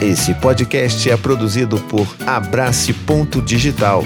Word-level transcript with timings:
Esse 0.00 0.32
podcast 0.32 1.10
é 1.10 1.16
produzido 1.16 1.76
por 1.76 2.06
Abrace 2.24 2.92
Ponto 2.92 3.42
Digital. 3.42 4.04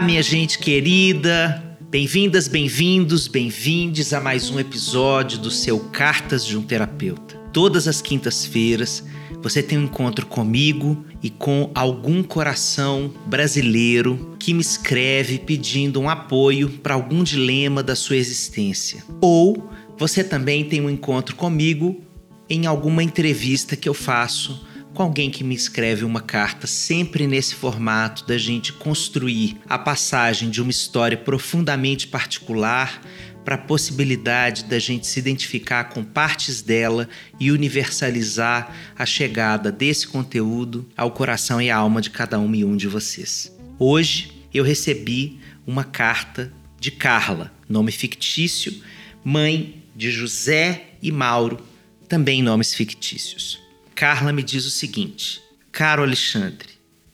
Olá, 0.00 0.06
minha 0.06 0.22
gente 0.22 0.58
querida. 0.58 1.62
Bem-vindas, 1.90 2.48
bem-vindos, 2.48 3.28
bem-vindes 3.28 4.14
a 4.14 4.20
mais 4.20 4.48
um 4.48 4.58
episódio 4.58 5.38
do 5.38 5.50
seu 5.50 5.78
Cartas 5.78 6.46
de 6.46 6.56
um 6.56 6.62
Terapeuta. 6.62 7.36
Todas 7.52 7.86
as 7.86 8.00
quintas-feiras 8.00 9.04
você 9.42 9.62
tem 9.62 9.76
um 9.76 9.84
encontro 9.84 10.24
comigo 10.24 11.04
e 11.22 11.28
com 11.28 11.70
algum 11.74 12.22
coração 12.22 13.12
brasileiro 13.26 14.34
que 14.38 14.54
me 14.54 14.62
escreve 14.62 15.38
pedindo 15.38 16.00
um 16.00 16.08
apoio 16.08 16.70
para 16.70 16.94
algum 16.94 17.22
dilema 17.22 17.82
da 17.82 17.94
sua 17.94 18.16
existência. 18.16 19.04
Ou 19.20 19.70
você 19.98 20.24
também 20.24 20.64
tem 20.64 20.80
um 20.80 20.88
encontro 20.88 21.36
comigo 21.36 22.00
em 22.48 22.64
alguma 22.64 23.02
entrevista 23.02 23.76
que 23.76 23.88
eu 23.88 23.94
faço 23.94 24.66
com 24.94 25.02
alguém 25.02 25.30
que 25.30 25.44
me 25.44 25.54
escreve 25.54 26.04
uma 26.04 26.20
carta, 26.20 26.66
sempre 26.66 27.26
nesse 27.26 27.54
formato 27.54 28.26
da 28.26 28.36
gente 28.36 28.72
construir 28.72 29.56
a 29.68 29.78
passagem 29.78 30.50
de 30.50 30.60
uma 30.60 30.70
história 30.70 31.16
profundamente 31.16 32.08
particular 32.08 33.00
para 33.44 33.54
a 33.54 33.58
possibilidade 33.58 34.64
da 34.64 34.78
gente 34.78 35.06
se 35.06 35.18
identificar 35.18 35.84
com 35.84 36.04
partes 36.04 36.60
dela 36.60 37.08
e 37.38 37.50
universalizar 37.50 38.74
a 38.96 39.06
chegada 39.06 39.72
desse 39.72 40.06
conteúdo 40.06 40.86
ao 40.96 41.10
coração 41.10 41.60
e 41.60 41.70
à 41.70 41.76
alma 41.76 42.00
de 42.00 42.10
cada 42.10 42.38
um 42.38 42.54
e 42.54 42.64
um 42.64 42.76
de 42.76 42.86
vocês. 42.86 43.56
Hoje 43.78 44.32
eu 44.52 44.62
recebi 44.62 45.38
uma 45.66 45.84
carta 45.84 46.52
de 46.78 46.90
Carla, 46.90 47.52
nome 47.68 47.92
fictício, 47.92 48.82
mãe 49.24 49.82
de 49.94 50.10
José 50.10 50.90
e 51.02 51.10
Mauro, 51.10 51.64
também 52.08 52.42
nomes 52.42 52.74
fictícios. 52.74 53.69
Carla 54.00 54.32
me 54.32 54.42
diz 54.42 54.64
o 54.64 54.70
seguinte: 54.70 55.42
Caro 55.70 56.02
Alexandre, 56.02 56.70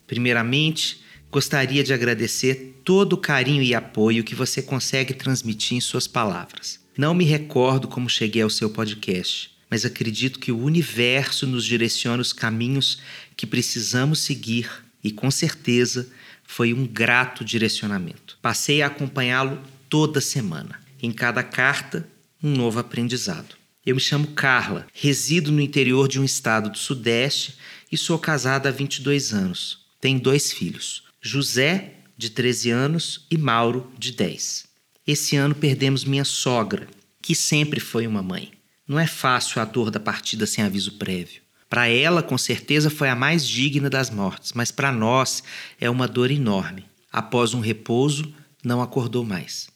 primeiramente 0.06 1.00
gostaria 1.32 1.82
de 1.82 1.92
agradecer 1.92 2.80
todo 2.84 3.14
o 3.14 3.16
carinho 3.16 3.60
e 3.60 3.74
apoio 3.74 4.22
que 4.22 4.36
você 4.36 4.62
consegue 4.62 5.12
transmitir 5.12 5.76
em 5.76 5.80
suas 5.80 6.06
palavras. 6.06 6.78
Não 6.96 7.12
me 7.12 7.24
recordo 7.24 7.88
como 7.88 8.08
cheguei 8.08 8.42
ao 8.42 8.48
seu 8.48 8.70
podcast, 8.70 9.50
mas 9.68 9.84
acredito 9.84 10.38
que 10.38 10.52
o 10.52 10.62
universo 10.62 11.44
nos 11.44 11.64
direciona 11.64 12.22
os 12.22 12.32
caminhos 12.32 13.02
que 13.36 13.48
precisamos 13.48 14.20
seguir 14.20 14.70
e 15.02 15.10
com 15.10 15.28
certeza 15.28 16.08
foi 16.44 16.72
um 16.72 16.86
grato 16.86 17.44
direcionamento. 17.44 18.38
Passei 18.40 18.80
a 18.80 18.86
acompanhá-lo 18.86 19.60
toda 19.88 20.20
semana. 20.20 20.80
Em 21.02 21.10
cada 21.10 21.42
carta, 21.42 22.08
um 22.40 22.52
novo 22.52 22.78
aprendizado. 22.78 23.56
Eu 23.86 23.94
me 23.94 24.00
chamo 24.00 24.26
Carla, 24.32 24.84
resido 24.92 25.52
no 25.52 25.60
interior 25.60 26.08
de 26.08 26.18
um 26.18 26.24
estado 26.24 26.68
do 26.68 26.76
Sudeste 26.76 27.54
e 27.90 27.96
sou 27.96 28.18
casada 28.18 28.68
há 28.68 28.72
22 28.72 29.32
anos. 29.32 29.86
Tenho 30.00 30.18
dois 30.18 30.52
filhos, 30.52 31.04
José, 31.22 31.94
de 32.18 32.28
13 32.30 32.70
anos, 32.70 33.26
e 33.30 33.38
Mauro, 33.38 33.92
de 33.96 34.10
10. 34.10 34.66
Esse 35.06 35.36
ano 35.36 35.54
perdemos 35.54 36.04
minha 36.04 36.24
sogra, 36.24 36.88
que 37.22 37.32
sempre 37.32 37.78
foi 37.78 38.08
uma 38.08 38.24
mãe. 38.24 38.50
Não 38.88 38.98
é 38.98 39.06
fácil 39.06 39.62
a 39.62 39.64
dor 39.64 39.92
da 39.92 40.00
partida 40.00 40.46
sem 40.46 40.64
aviso 40.64 40.94
prévio. 40.94 41.40
Para 41.70 41.86
ela, 41.86 42.24
com 42.24 42.36
certeza, 42.36 42.90
foi 42.90 43.08
a 43.08 43.14
mais 43.14 43.46
digna 43.46 43.88
das 43.88 44.10
mortes, 44.10 44.52
mas 44.52 44.72
para 44.72 44.90
nós 44.90 45.44
é 45.80 45.88
uma 45.88 46.08
dor 46.08 46.32
enorme. 46.32 46.86
Após 47.12 47.54
um 47.54 47.60
repouso, 47.60 48.34
não 48.64 48.82
acordou 48.82 49.24
mais. 49.24 49.68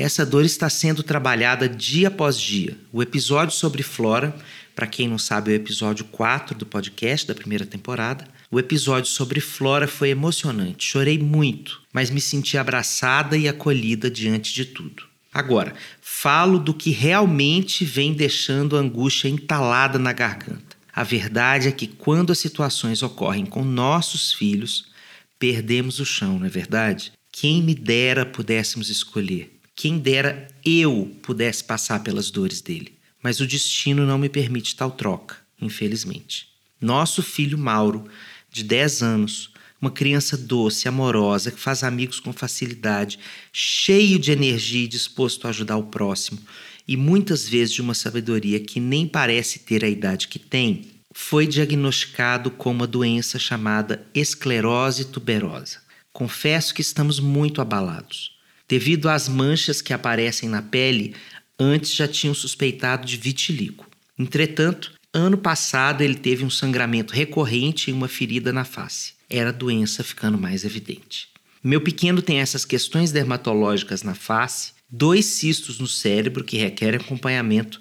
Essa 0.00 0.24
dor 0.24 0.44
está 0.44 0.70
sendo 0.70 1.02
trabalhada 1.02 1.68
dia 1.68 2.06
após 2.06 2.40
dia. 2.40 2.78
O 2.92 3.02
episódio 3.02 3.52
sobre 3.52 3.82
Flora, 3.82 4.32
para 4.72 4.86
quem 4.86 5.08
não 5.08 5.18
sabe, 5.18 5.50
é 5.50 5.54
o 5.54 5.56
episódio 5.56 6.04
4 6.04 6.56
do 6.56 6.64
podcast 6.64 7.26
da 7.26 7.34
primeira 7.34 7.66
temporada. 7.66 8.24
O 8.48 8.60
episódio 8.60 9.10
sobre 9.10 9.40
Flora 9.40 9.88
foi 9.88 10.10
emocionante. 10.10 10.86
Chorei 10.86 11.18
muito, 11.18 11.82
mas 11.92 12.10
me 12.10 12.20
senti 12.20 12.56
abraçada 12.56 13.36
e 13.36 13.48
acolhida 13.48 14.08
diante 14.08 14.54
de 14.54 14.66
tudo. 14.66 15.02
Agora, 15.34 15.74
falo 16.00 16.60
do 16.60 16.72
que 16.72 16.90
realmente 16.90 17.84
vem 17.84 18.12
deixando 18.12 18.76
a 18.76 18.80
angústia 18.80 19.28
entalada 19.28 19.98
na 19.98 20.12
garganta. 20.12 20.76
A 20.94 21.02
verdade 21.02 21.66
é 21.66 21.72
que 21.72 21.88
quando 21.88 22.30
as 22.30 22.38
situações 22.38 23.02
ocorrem 23.02 23.44
com 23.44 23.64
nossos 23.64 24.32
filhos, 24.32 24.92
perdemos 25.40 25.98
o 25.98 26.04
chão, 26.04 26.38
não 26.38 26.46
é 26.46 26.50
verdade? 26.50 27.12
Quem 27.32 27.60
me 27.60 27.74
dera 27.74 28.24
pudéssemos 28.24 28.90
escolher 28.90 29.57
quem 29.78 29.96
dera 29.96 30.48
eu 30.64 31.16
pudesse 31.22 31.62
passar 31.62 32.02
pelas 32.02 32.32
dores 32.32 32.60
dele. 32.60 32.98
Mas 33.22 33.38
o 33.38 33.46
destino 33.46 34.04
não 34.04 34.18
me 34.18 34.28
permite 34.28 34.74
tal 34.74 34.90
troca, 34.90 35.36
infelizmente. 35.62 36.48
Nosso 36.80 37.22
filho 37.22 37.56
Mauro, 37.56 38.08
de 38.50 38.64
10 38.64 39.02
anos, 39.04 39.52
uma 39.80 39.92
criança 39.92 40.36
doce, 40.36 40.88
amorosa, 40.88 41.52
que 41.52 41.60
faz 41.60 41.84
amigos 41.84 42.18
com 42.18 42.32
facilidade, 42.32 43.20
cheio 43.52 44.18
de 44.18 44.32
energia 44.32 44.82
e 44.82 44.88
disposto 44.88 45.46
a 45.46 45.50
ajudar 45.50 45.76
o 45.76 45.84
próximo, 45.86 46.40
e 46.86 46.96
muitas 46.96 47.48
vezes 47.48 47.72
de 47.72 47.80
uma 47.80 47.94
sabedoria 47.94 48.58
que 48.58 48.80
nem 48.80 49.06
parece 49.06 49.60
ter 49.60 49.84
a 49.84 49.88
idade 49.88 50.26
que 50.26 50.40
tem, 50.40 50.86
foi 51.12 51.46
diagnosticado 51.46 52.50
com 52.50 52.72
uma 52.72 52.86
doença 52.86 53.38
chamada 53.38 54.04
esclerose 54.12 55.04
tuberosa. 55.04 55.78
Confesso 56.12 56.74
que 56.74 56.82
estamos 56.82 57.20
muito 57.20 57.60
abalados. 57.60 58.37
Devido 58.68 59.08
às 59.08 59.28
manchas 59.28 59.80
que 59.80 59.94
aparecem 59.94 60.48
na 60.48 60.60
pele, 60.60 61.14
antes 61.58 61.94
já 61.94 62.06
tinham 62.06 62.34
suspeitado 62.34 63.06
de 63.06 63.16
vitiligo. 63.16 63.86
Entretanto, 64.18 64.92
ano 65.12 65.38
passado 65.38 66.02
ele 66.02 66.14
teve 66.14 66.44
um 66.44 66.50
sangramento 66.50 67.14
recorrente 67.14 67.90
e 67.90 67.92
uma 67.94 68.08
ferida 68.08 68.52
na 68.52 68.64
face. 68.64 69.14
Era 69.30 69.48
a 69.48 69.52
doença 69.52 70.04
ficando 70.04 70.36
mais 70.36 70.64
evidente. 70.64 71.28
Meu 71.64 71.80
pequeno 71.80 72.20
tem 72.20 72.40
essas 72.40 72.64
questões 72.64 73.10
dermatológicas 73.10 74.02
na 74.02 74.14
face, 74.14 74.72
dois 74.88 75.24
cistos 75.24 75.78
no 75.78 75.86
cérebro 75.86 76.44
que 76.44 76.56
requerem 76.56 77.00
acompanhamento, 77.00 77.80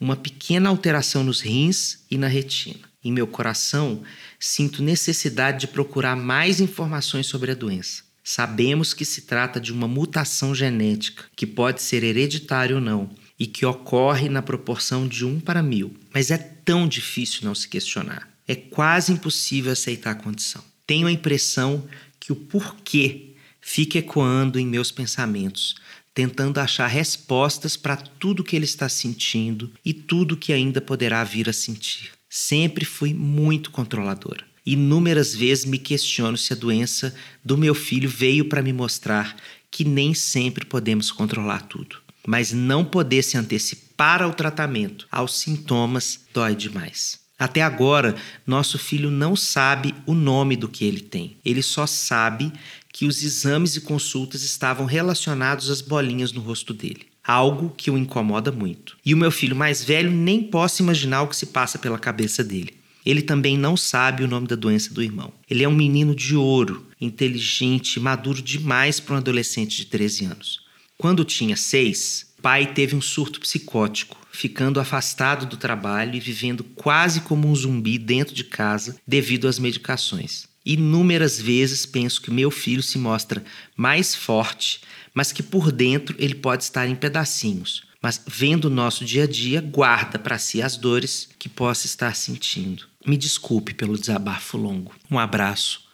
uma 0.00 0.16
pequena 0.16 0.68
alteração 0.68 1.24
nos 1.24 1.40
rins 1.40 2.04
e 2.10 2.16
na 2.16 2.28
retina. 2.28 2.88
Em 3.02 3.12
meu 3.12 3.26
coração, 3.26 4.02
sinto 4.38 4.82
necessidade 4.82 5.60
de 5.60 5.68
procurar 5.68 6.16
mais 6.16 6.60
informações 6.60 7.26
sobre 7.26 7.50
a 7.50 7.54
doença. 7.54 8.07
Sabemos 8.30 8.92
que 8.92 9.06
se 9.06 9.22
trata 9.22 9.58
de 9.58 9.72
uma 9.72 9.88
mutação 9.88 10.54
genética, 10.54 11.24
que 11.34 11.46
pode 11.46 11.80
ser 11.80 12.04
hereditária 12.04 12.76
ou 12.76 12.80
não, 12.80 13.08
e 13.38 13.46
que 13.46 13.64
ocorre 13.64 14.28
na 14.28 14.42
proporção 14.42 15.08
de 15.08 15.24
um 15.24 15.40
para 15.40 15.62
mil. 15.62 15.96
Mas 16.12 16.30
é 16.30 16.36
tão 16.36 16.86
difícil 16.86 17.40
não 17.44 17.54
se 17.54 17.66
questionar. 17.66 18.28
É 18.46 18.54
quase 18.54 19.12
impossível 19.12 19.72
aceitar 19.72 20.10
a 20.10 20.14
condição. 20.14 20.62
Tenho 20.86 21.06
a 21.06 21.10
impressão 21.10 21.88
que 22.20 22.30
o 22.30 22.36
porquê 22.36 23.30
fica 23.62 23.96
ecoando 23.96 24.58
em 24.58 24.66
meus 24.66 24.92
pensamentos, 24.92 25.76
tentando 26.12 26.60
achar 26.60 26.86
respostas 26.86 27.78
para 27.78 27.96
tudo 27.96 28.44
que 28.44 28.54
ele 28.54 28.66
está 28.66 28.90
sentindo 28.90 29.72
e 29.82 29.94
tudo 29.94 30.36
que 30.36 30.52
ainda 30.52 30.82
poderá 30.82 31.24
vir 31.24 31.48
a 31.48 31.52
sentir. 31.54 32.10
Sempre 32.28 32.84
fui 32.84 33.14
muito 33.14 33.70
controladora. 33.70 34.47
Inúmeras 34.70 35.34
vezes 35.34 35.64
me 35.64 35.78
questiono 35.78 36.36
se 36.36 36.52
a 36.52 36.56
doença 36.56 37.14
do 37.42 37.56
meu 37.56 37.74
filho 37.74 38.06
veio 38.06 38.50
para 38.50 38.60
me 38.60 38.70
mostrar 38.70 39.34
que 39.70 39.82
nem 39.82 40.12
sempre 40.12 40.66
podemos 40.66 41.10
controlar 41.10 41.62
tudo. 41.62 41.96
Mas 42.26 42.52
não 42.52 42.84
poder 42.84 43.22
se 43.22 43.38
antecipar 43.38 44.20
ao 44.20 44.34
tratamento, 44.34 45.08
aos 45.10 45.38
sintomas, 45.38 46.20
dói 46.34 46.54
demais. 46.54 47.18
Até 47.38 47.62
agora, 47.62 48.14
nosso 48.46 48.78
filho 48.78 49.10
não 49.10 49.34
sabe 49.34 49.94
o 50.04 50.12
nome 50.12 50.54
do 50.54 50.68
que 50.68 50.84
ele 50.84 51.00
tem. 51.00 51.38
Ele 51.42 51.62
só 51.62 51.86
sabe 51.86 52.52
que 52.92 53.06
os 53.06 53.22
exames 53.22 53.74
e 53.74 53.80
consultas 53.80 54.42
estavam 54.42 54.84
relacionados 54.84 55.70
às 55.70 55.80
bolinhas 55.80 56.30
no 56.30 56.42
rosto 56.42 56.74
dele. 56.74 57.06
Algo 57.24 57.72
que 57.74 57.90
o 57.90 57.96
incomoda 57.96 58.52
muito. 58.52 58.98
E 59.02 59.14
o 59.14 59.16
meu 59.16 59.30
filho 59.30 59.56
mais 59.56 59.82
velho 59.82 60.10
nem 60.10 60.42
posso 60.42 60.82
imaginar 60.82 61.22
o 61.22 61.28
que 61.28 61.36
se 61.36 61.46
passa 61.46 61.78
pela 61.78 61.98
cabeça 61.98 62.44
dele. 62.44 62.77
Ele 63.08 63.22
também 63.22 63.56
não 63.56 63.74
sabe 63.74 64.22
o 64.22 64.28
nome 64.28 64.46
da 64.46 64.54
doença 64.54 64.92
do 64.92 65.02
irmão. 65.02 65.32
Ele 65.48 65.64
é 65.64 65.68
um 65.68 65.74
menino 65.74 66.14
de 66.14 66.36
ouro, 66.36 66.86
inteligente, 67.00 67.98
maduro 67.98 68.42
demais 68.42 69.00
para 69.00 69.14
um 69.14 69.16
adolescente 69.16 69.78
de 69.78 69.86
13 69.86 70.26
anos. 70.26 70.60
Quando 70.98 71.24
tinha 71.24 71.56
seis, 71.56 72.34
pai 72.42 72.74
teve 72.74 72.94
um 72.94 73.00
surto 73.00 73.40
psicótico, 73.40 74.14
ficando 74.30 74.78
afastado 74.78 75.46
do 75.46 75.56
trabalho 75.56 76.16
e 76.16 76.20
vivendo 76.20 76.62
quase 76.62 77.22
como 77.22 77.48
um 77.48 77.56
zumbi 77.56 77.96
dentro 77.96 78.34
de 78.34 78.44
casa 78.44 78.96
devido 79.06 79.48
às 79.48 79.58
medicações. 79.58 80.46
Inúmeras 80.62 81.40
vezes 81.40 81.86
penso 81.86 82.20
que 82.20 82.30
meu 82.30 82.50
filho 82.50 82.82
se 82.82 82.98
mostra 82.98 83.42
mais 83.74 84.14
forte, 84.14 84.82
mas 85.14 85.32
que 85.32 85.42
por 85.42 85.72
dentro 85.72 86.14
ele 86.18 86.34
pode 86.34 86.64
estar 86.64 86.86
em 86.86 86.94
pedacinhos. 86.94 87.88
Mas 88.02 88.22
vendo 88.26 88.66
o 88.66 88.70
nosso 88.70 89.04
dia 89.04 89.24
a 89.24 89.26
dia, 89.26 89.60
guarda 89.60 90.18
para 90.18 90.38
si 90.38 90.62
as 90.62 90.76
dores 90.76 91.28
que 91.38 91.48
possa 91.48 91.86
estar 91.86 92.14
sentindo. 92.14 92.86
Me 93.06 93.16
desculpe 93.16 93.74
pelo 93.74 93.98
desabafo 93.98 94.56
longo. 94.56 94.94
Um 95.10 95.18
abraço, 95.18 95.84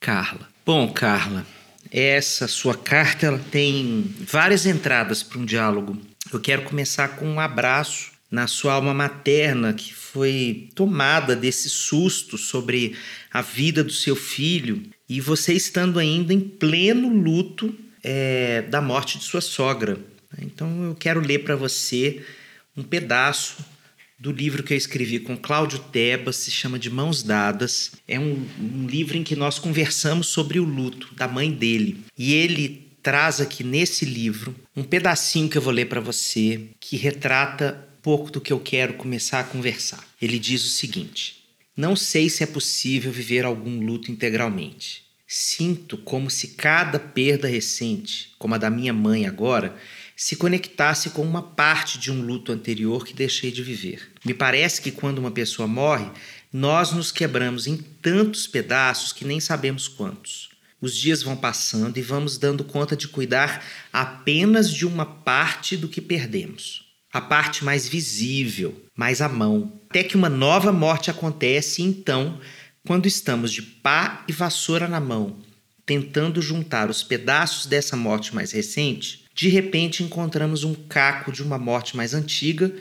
Carla. 0.00 0.48
Bom, 0.64 0.92
Carla, 0.92 1.46
essa 1.90 2.48
sua 2.48 2.74
carta 2.76 3.26
ela 3.26 3.38
tem 3.50 4.14
várias 4.20 4.66
entradas 4.66 5.22
para 5.22 5.38
um 5.38 5.44
diálogo. 5.44 6.00
Eu 6.32 6.40
quero 6.40 6.62
começar 6.62 7.08
com 7.16 7.26
um 7.26 7.38
abraço 7.38 8.12
na 8.30 8.46
sua 8.46 8.72
alma 8.74 8.92
materna 8.92 9.72
que 9.72 9.94
foi 9.94 10.70
tomada 10.74 11.36
desse 11.36 11.68
susto 11.68 12.36
sobre 12.36 12.96
a 13.32 13.42
vida 13.42 13.84
do 13.84 13.92
seu 13.92 14.16
filho 14.16 14.82
e 15.08 15.20
você 15.20 15.52
estando 15.52 15.98
ainda 15.98 16.32
em 16.32 16.40
pleno 16.40 17.08
luto 17.08 17.74
é, 18.02 18.62
da 18.62 18.80
morte 18.80 19.18
de 19.18 19.24
sua 19.24 19.40
sogra. 19.40 19.98
Então 20.38 20.84
eu 20.84 20.94
quero 20.94 21.20
ler 21.20 21.44
para 21.44 21.54
você 21.54 22.24
um 22.76 22.82
pedaço 22.82 23.56
do 24.18 24.32
livro 24.32 24.62
que 24.62 24.72
eu 24.72 24.78
escrevi 24.78 25.18
com 25.18 25.36
Cláudio 25.36 25.78
Tebas, 25.78 26.36
se 26.36 26.50
chama 26.50 26.78
De 26.78 26.90
Mãos 26.90 27.22
Dadas. 27.22 27.92
É 28.06 28.18
um, 28.18 28.46
um 28.58 28.86
livro 28.86 29.16
em 29.16 29.24
que 29.24 29.36
nós 29.36 29.58
conversamos 29.58 30.28
sobre 30.28 30.58
o 30.58 30.64
luto 30.64 31.14
da 31.14 31.28
mãe 31.28 31.50
dele. 31.50 32.04
E 32.16 32.34
ele 32.34 32.84
traz 33.02 33.40
aqui 33.40 33.62
nesse 33.62 34.04
livro 34.04 34.54
um 34.74 34.82
pedacinho 34.82 35.48
que 35.48 35.58
eu 35.58 35.62
vou 35.62 35.72
ler 35.72 35.86
para 35.86 36.00
você 36.00 36.68
que 36.80 36.96
retrata 36.96 37.86
pouco 38.04 38.30
do 38.30 38.40
que 38.40 38.52
eu 38.52 38.60
quero 38.60 38.94
começar 38.94 39.40
a 39.40 39.44
conversar. 39.44 40.06
Ele 40.20 40.38
diz 40.38 40.64
o 40.64 40.68
seguinte: 40.68 41.42
Não 41.76 41.96
sei 41.96 42.28
se 42.28 42.42
é 42.42 42.46
possível 42.46 43.10
viver 43.10 43.44
algum 43.44 43.80
luto 43.84 44.10
integralmente. 44.10 45.04
Sinto 45.26 45.96
como 45.96 46.30
se 46.30 46.48
cada 46.48 46.98
perda 46.98 47.48
recente, 47.48 48.30
como 48.38 48.54
a 48.54 48.58
da 48.58 48.70
minha 48.70 48.92
mãe 48.92 49.26
agora, 49.26 49.74
se 50.16 50.36
conectasse 50.36 51.10
com 51.10 51.22
uma 51.22 51.42
parte 51.42 51.98
de 51.98 52.10
um 52.10 52.22
luto 52.22 52.52
anterior 52.52 53.04
que 53.04 53.12
deixei 53.12 53.50
de 53.50 53.62
viver. 53.62 54.12
Me 54.24 54.32
parece 54.32 54.80
que 54.80 54.90
quando 54.90 55.18
uma 55.18 55.30
pessoa 55.30 55.66
morre, 55.66 56.06
nós 56.52 56.92
nos 56.92 57.10
quebramos 57.10 57.66
em 57.66 57.76
tantos 57.76 58.46
pedaços 58.46 59.12
que 59.12 59.24
nem 59.24 59.40
sabemos 59.40 59.88
quantos. 59.88 60.50
Os 60.80 60.96
dias 60.96 61.22
vão 61.22 61.36
passando 61.36 61.96
e 61.96 62.02
vamos 62.02 62.38
dando 62.38 62.62
conta 62.62 62.94
de 62.94 63.08
cuidar 63.08 63.64
apenas 63.92 64.70
de 64.70 64.86
uma 64.86 65.06
parte 65.06 65.76
do 65.76 65.88
que 65.88 66.00
perdemos. 66.00 66.84
A 67.12 67.20
parte 67.20 67.64
mais 67.64 67.88
visível, 67.88 68.84
mais 68.94 69.20
à 69.20 69.28
mão. 69.28 69.80
Até 69.88 70.04
que 70.04 70.16
uma 70.16 70.28
nova 70.28 70.72
morte 70.72 71.10
acontece 71.10 71.82
então, 71.82 72.38
quando 72.86 73.06
estamos 73.06 73.50
de 73.50 73.62
pá 73.62 74.24
e 74.28 74.32
vassoura 74.32 74.86
na 74.86 75.00
mão, 75.00 75.38
tentando 75.86 76.42
juntar 76.42 76.90
os 76.90 77.02
pedaços 77.02 77.66
dessa 77.66 77.96
morte 77.96 78.34
mais 78.34 78.52
recente, 78.52 79.23
de 79.34 79.48
repente 79.48 80.02
encontramos 80.02 80.62
um 80.62 80.74
caco 80.74 81.32
de 81.32 81.42
uma 81.42 81.58
morte 81.58 81.96
mais 81.96 82.14
antiga 82.14 82.72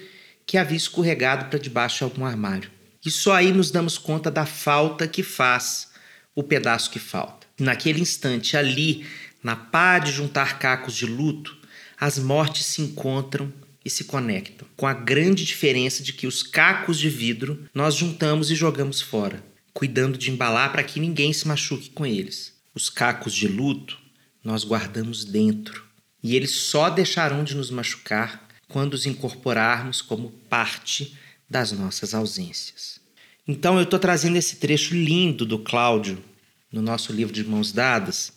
que 0.45 0.57
havia 0.57 0.77
escorregado 0.77 1.45
para 1.45 1.57
debaixo 1.57 1.99
de 1.99 2.03
algum 2.03 2.25
armário. 2.25 2.69
E 3.03 3.09
só 3.09 3.33
aí 3.33 3.51
nos 3.51 3.71
damos 3.71 3.97
conta 3.97 4.29
da 4.29 4.45
falta 4.45 5.07
que 5.07 5.23
faz 5.23 5.91
o 6.35 6.43
pedaço 6.43 6.91
que 6.91 6.99
falta. 6.99 7.47
Naquele 7.59 8.01
instante, 8.01 8.55
ali, 8.55 9.05
na 9.41 9.55
pá 9.55 9.99
de 9.99 10.11
juntar 10.11 10.59
cacos 10.59 10.95
de 10.95 11.05
luto, 11.05 11.57
as 11.99 12.19
mortes 12.19 12.65
se 12.65 12.81
encontram 12.81 13.51
e 13.83 13.89
se 13.89 14.05
conectam, 14.05 14.67
com 14.77 14.87
a 14.87 14.93
grande 14.93 15.43
diferença 15.43 16.01
de 16.01 16.13
que 16.13 16.25
os 16.25 16.41
cacos 16.41 16.97
de 16.97 17.09
vidro 17.09 17.67
nós 17.73 17.95
juntamos 17.95 18.49
e 18.49 18.55
jogamos 18.55 19.01
fora, 19.01 19.43
cuidando 19.73 20.17
de 20.17 20.31
embalar 20.31 20.71
para 20.71 20.83
que 20.83 20.99
ninguém 20.99 21.33
se 21.33 21.47
machuque 21.47 21.89
com 21.89 22.05
eles. 22.05 22.53
Os 22.73 22.89
cacos 22.89 23.33
de 23.33 23.47
luto 23.47 23.99
nós 24.43 24.63
guardamos 24.63 25.25
dentro, 25.25 25.83
e 26.23 26.35
eles 26.35 26.51
só 26.51 26.89
deixarão 26.89 27.43
de 27.43 27.55
nos 27.55 27.69
machucar 27.69 28.47
quando 28.67 28.93
os 28.93 29.05
incorporarmos 29.05 30.01
como 30.01 30.31
parte 30.49 31.15
das 31.49 31.71
nossas 31.71 32.13
ausências. 32.13 32.99
Então 33.47 33.75
eu 33.75 33.83
estou 33.83 33.99
trazendo 33.99 34.37
esse 34.37 34.55
trecho 34.55 34.95
lindo 34.95 35.45
do 35.45 35.59
Cláudio 35.59 36.23
no 36.71 36.81
nosso 36.81 37.11
livro 37.11 37.33
de 37.33 37.43
Mãos 37.43 37.73
Dadas 37.73 38.31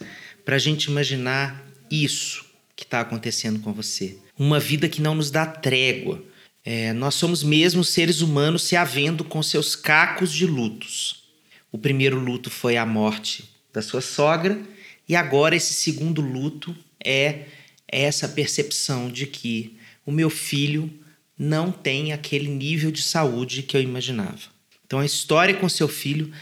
para 0.44 0.56
a 0.56 0.58
gente 0.58 0.90
imaginar 0.90 1.64
isso 1.90 2.44
que 2.74 2.84
está 2.84 3.00
acontecendo 3.00 3.60
com 3.60 3.72
você. 3.72 4.18
Uma 4.38 4.60
vida 4.60 4.88
que 4.88 5.00
não 5.00 5.14
nos 5.14 5.30
dá 5.30 5.46
trégua. 5.46 6.22
É, 6.64 6.92
nós 6.92 7.14
somos 7.14 7.42
mesmo 7.42 7.84
seres 7.84 8.20
humanos 8.20 8.62
se 8.62 8.76
havendo 8.76 9.24
com 9.24 9.42
seus 9.42 9.76
cacos 9.76 10.32
de 10.32 10.44
lutos. 10.44 11.24
O 11.72 11.78
primeiro 11.78 12.18
luto 12.18 12.50
foi 12.50 12.76
a 12.76 12.84
morte 12.84 13.48
da 13.72 13.80
sua 13.80 14.00
sogra, 14.00 14.60
e 15.08 15.14
agora 15.14 15.54
esse 15.54 15.74
segundo 15.74 16.20
luto 16.20 16.76
é 17.02 17.46
essa 17.88 18.28
percepção 18.28 19.10
de 19.10 19.26
que 19.26 19.76
o 20.04 20.12
meu 20.12 20.30
filho 20.30 20.90
não 21.38 21.70
tem 21.70 22.12
aquele 22.12 22.48
nível 22.48 22.90
de 22.90 23.02
saúde 23.02 23.62
que 23.62 23.76
eu 23.76 23.82
imaginava. 23.82 24.56
Então 24.86 25.00
a 25.00 25.04
história 25.04 25.54
com 25.54 25.68
seu 25.68 25.88
filho 25.88 26.32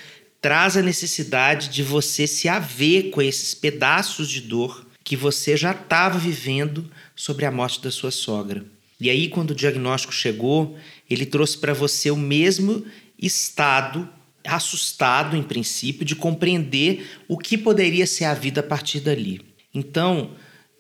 traz 0.41 0.77
a 0.77 0.83
necessidade 0.83 1.69
de 1.69 1.83
você 1.83 2.27
se 2.27 2.49
haver 2.49 3.11
com 3.11 3.23
esses 3.23 3.55
pedaços 3.55 4.29
de 4.29 4.43
dor 4.43 4.87
que 5.03 5.17
você 5.17 5.57
já 5.57 5.73
estava 5.73 6.19
vivendo 6.19 6.91
sobre 7.17 7.45
a 7.45 7.51
morte 7.51 7.81
da 7.81 7.91
sua 7.91 8.11
sogra. 8.11 8.65
E 9.01 9.11
aí, 9.11 9.29
quando 9.29 9.51
o 9.51 9.55
diagnóstico 9.55 10.13
chegou, 10.13 10.79
ele 11.11 11.27
trouxe 11.27 11.59
para 11.59 11.75
você 11.75 12.11
o 12.11 12.17
mesmo 12.17 12.85
estado, 13.19 14.09
assustado 14.45 15.37
em 15.37 15.43
princípio, 15.43 16.05
de 16.05 16.15
compreender 16.15 17.07
o 17.29 17.37
que 17.37 17.59
poderia 17.59 18.07
ser 18.07 18.25
a 18.25 18.35
vida 18.35 18.61
a 18.61 18.65
partir 18.65 19.01
dali. 19.01 19.41
Então, 19.75 20.31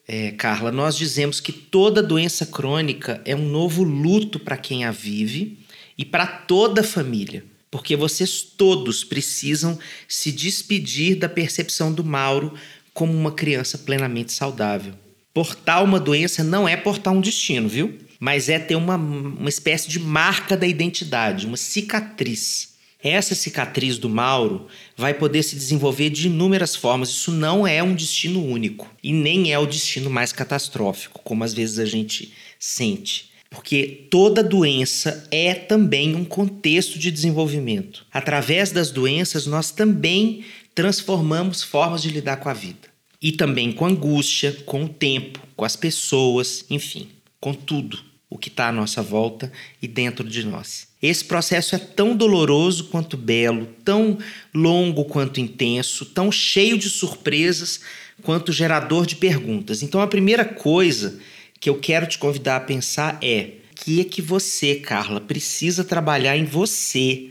é, 0.06 0.32
Carla, 0.32 0.70
nós 0.70 0.96
dizemos 0.96 1.40
que 1.40 1.52
toda 1.52 2.02
doença 2.02 2.44
crônica 2.44 3.22
é 3.24 3.34
um 3.34 3.48
novo 3.48 3.82
luto 3.82 4.38
para 4.38 4.56
quem 4.56 4.84
a 4.84 4.90
vive 4.90 5.58
e 5.96 6.04
para 6.04 6.26
toda 6.26 6.82
a 6.82 6.84
família, 6.84 7.44
porque 7.70 7.96
vocês 7.96 8.42
todos 8.42 9.02
precisam 9.02 9.78
se 10.06 10.30
despedir 10.30 11.16
da 11.16 11.28
percepção 11.28 11.92
do 11.92 12.04
Mauro 12.04 12.52
como 12.92 13.12
uma 13.12 13.32
criança 13.32 13.78
plenamente 13.78 14.32
saudável. 14.32 14.92
Portar 15.32 15.82
uma 15.82 15.98
doença 15.98 16.44
não 16.44 16.68
é 16.68 16.76
portar 16.76 17.12
um 17.12 17.20
destino, 17.20 17.68
viu? 17.68 17.98
Mas 18.20 18.48
é 18.48 18.58
ter 18.58 18.76
uma, 18.76 18.96
uma 18.96 19.48
espécie 19.48 19.88
de 19.88 19.98
marca 19.98 20.56
da 20.56 20.66
identidade, 20.66 21.46
uma 21.46 21.56
cicatriz. 21.56 22.73
Essa 23.04 23.34
cicatriz 23.34 23.98
do 23.98 24.08
Mauro 24.08 24.66
vai 24.96 25.12
poder 25.12 25.42
se 25.42 25.54
desenvolver 25.54 26.08
de 26.08 26.26
inúmeras 26.28 26.74
formas. 26.74 27.10
Isso 27.10 27.30
não 27.30 27.66
é 27.66 27.82
um 27.82 27.94
destino 27.94 28.42
único 28.42 28.90
e 29.02 29.12
nem 29.12 29.52
é 29.52 29.58
o 29.58 29.66
destino 29.66 30.08
mais 30.08 30.32
catastrófico, 30.32 31.20
como 31.22 31.44
às 31.44 31.52
vezes 31.52 31.78
a 31.78 31.84
gente 31.84 32.32
sente. 32.58 33.28
Porque 33.50 34.06
toda 34.10 34.42
doença 34.42 35.28
é 35.30 35.54
também 35.54 36.16
um 36.16 36.24
contexto 36.24 36.98
de 36.98 37.10
desenvolvimento. 37.10 38.06
Através 38.10 38.72
das 38.72 38.90
doenças, 38.90 39.46
nós 39.46 39.70
também 39.70 40.42
transformamos 40.74 41.62
formas 41.62 42.02
de 42.02 42.08
lidar 42.08 42.38
com 42.38 42.48
a 42.48 42.54
vida. 42.54 42.88
E 43.20 43.32
também 43.32 43.70
com 43.70 43.84
angústia, 43.84 44.50
com 44.64 44.84
o 44.84 44.88
tempo, 44.88 45.40
com 45.54 45.64
as 45.64 45.76
pessoas, 45.76 46.64
enfim, 46.70 47.08
com 47.38 47.52
tudo. 47.52 48.13
O 48.34 48.38
que 48.38 48.48
está 48.48 48.66
à 48.66 48.72
nossa 48.72 49.00
volta 49.00 49.52
e 49.80 49.86
dentro 49.86 50.28
de 50.28 50.44
nós. 50.44 50.88
Esse 51.00 51.24
processo 51.24 51.76
é 51.76 51.78
tão 51.78 52.16
doloroso 52.16 52.86
quanto 52.88 53.16
belo, 53.16 53.66
tão 53.84 54.18
longo 54.52 55.04
quanto 55.04 55.38
intenso, 55.38 56.04
tão 56.04 56.32
cheio 56.32 56.76
de 56.76 56.90
surpresas 56.90 57.82
quanto 58.22 58.52
gerador 58.52 59.06
de 59.06 59.14
perguntas. 59.14 59.84
Então, 59.84 60.00
a 60.00 60.08
primeira 60.08 60.44
coisa 60.44 61.20
que 61.60 61.70
eu 61.70 61.78
quero 61.78 62.08
te 62.08 62.18
convidar 62.18 62.56
a 62.56 62.60
pensar 62.60 63.20
é: 63.22 63.52
que 63.72 64.00
é 64.00 64.04
que 64.04 64.20
você, 64.20 64.74
Carla, 64.74 65.20
precisa 65.20 65.84
trabalhar 65.84 66.36
em 66.36 66.44
você 66.44 67.30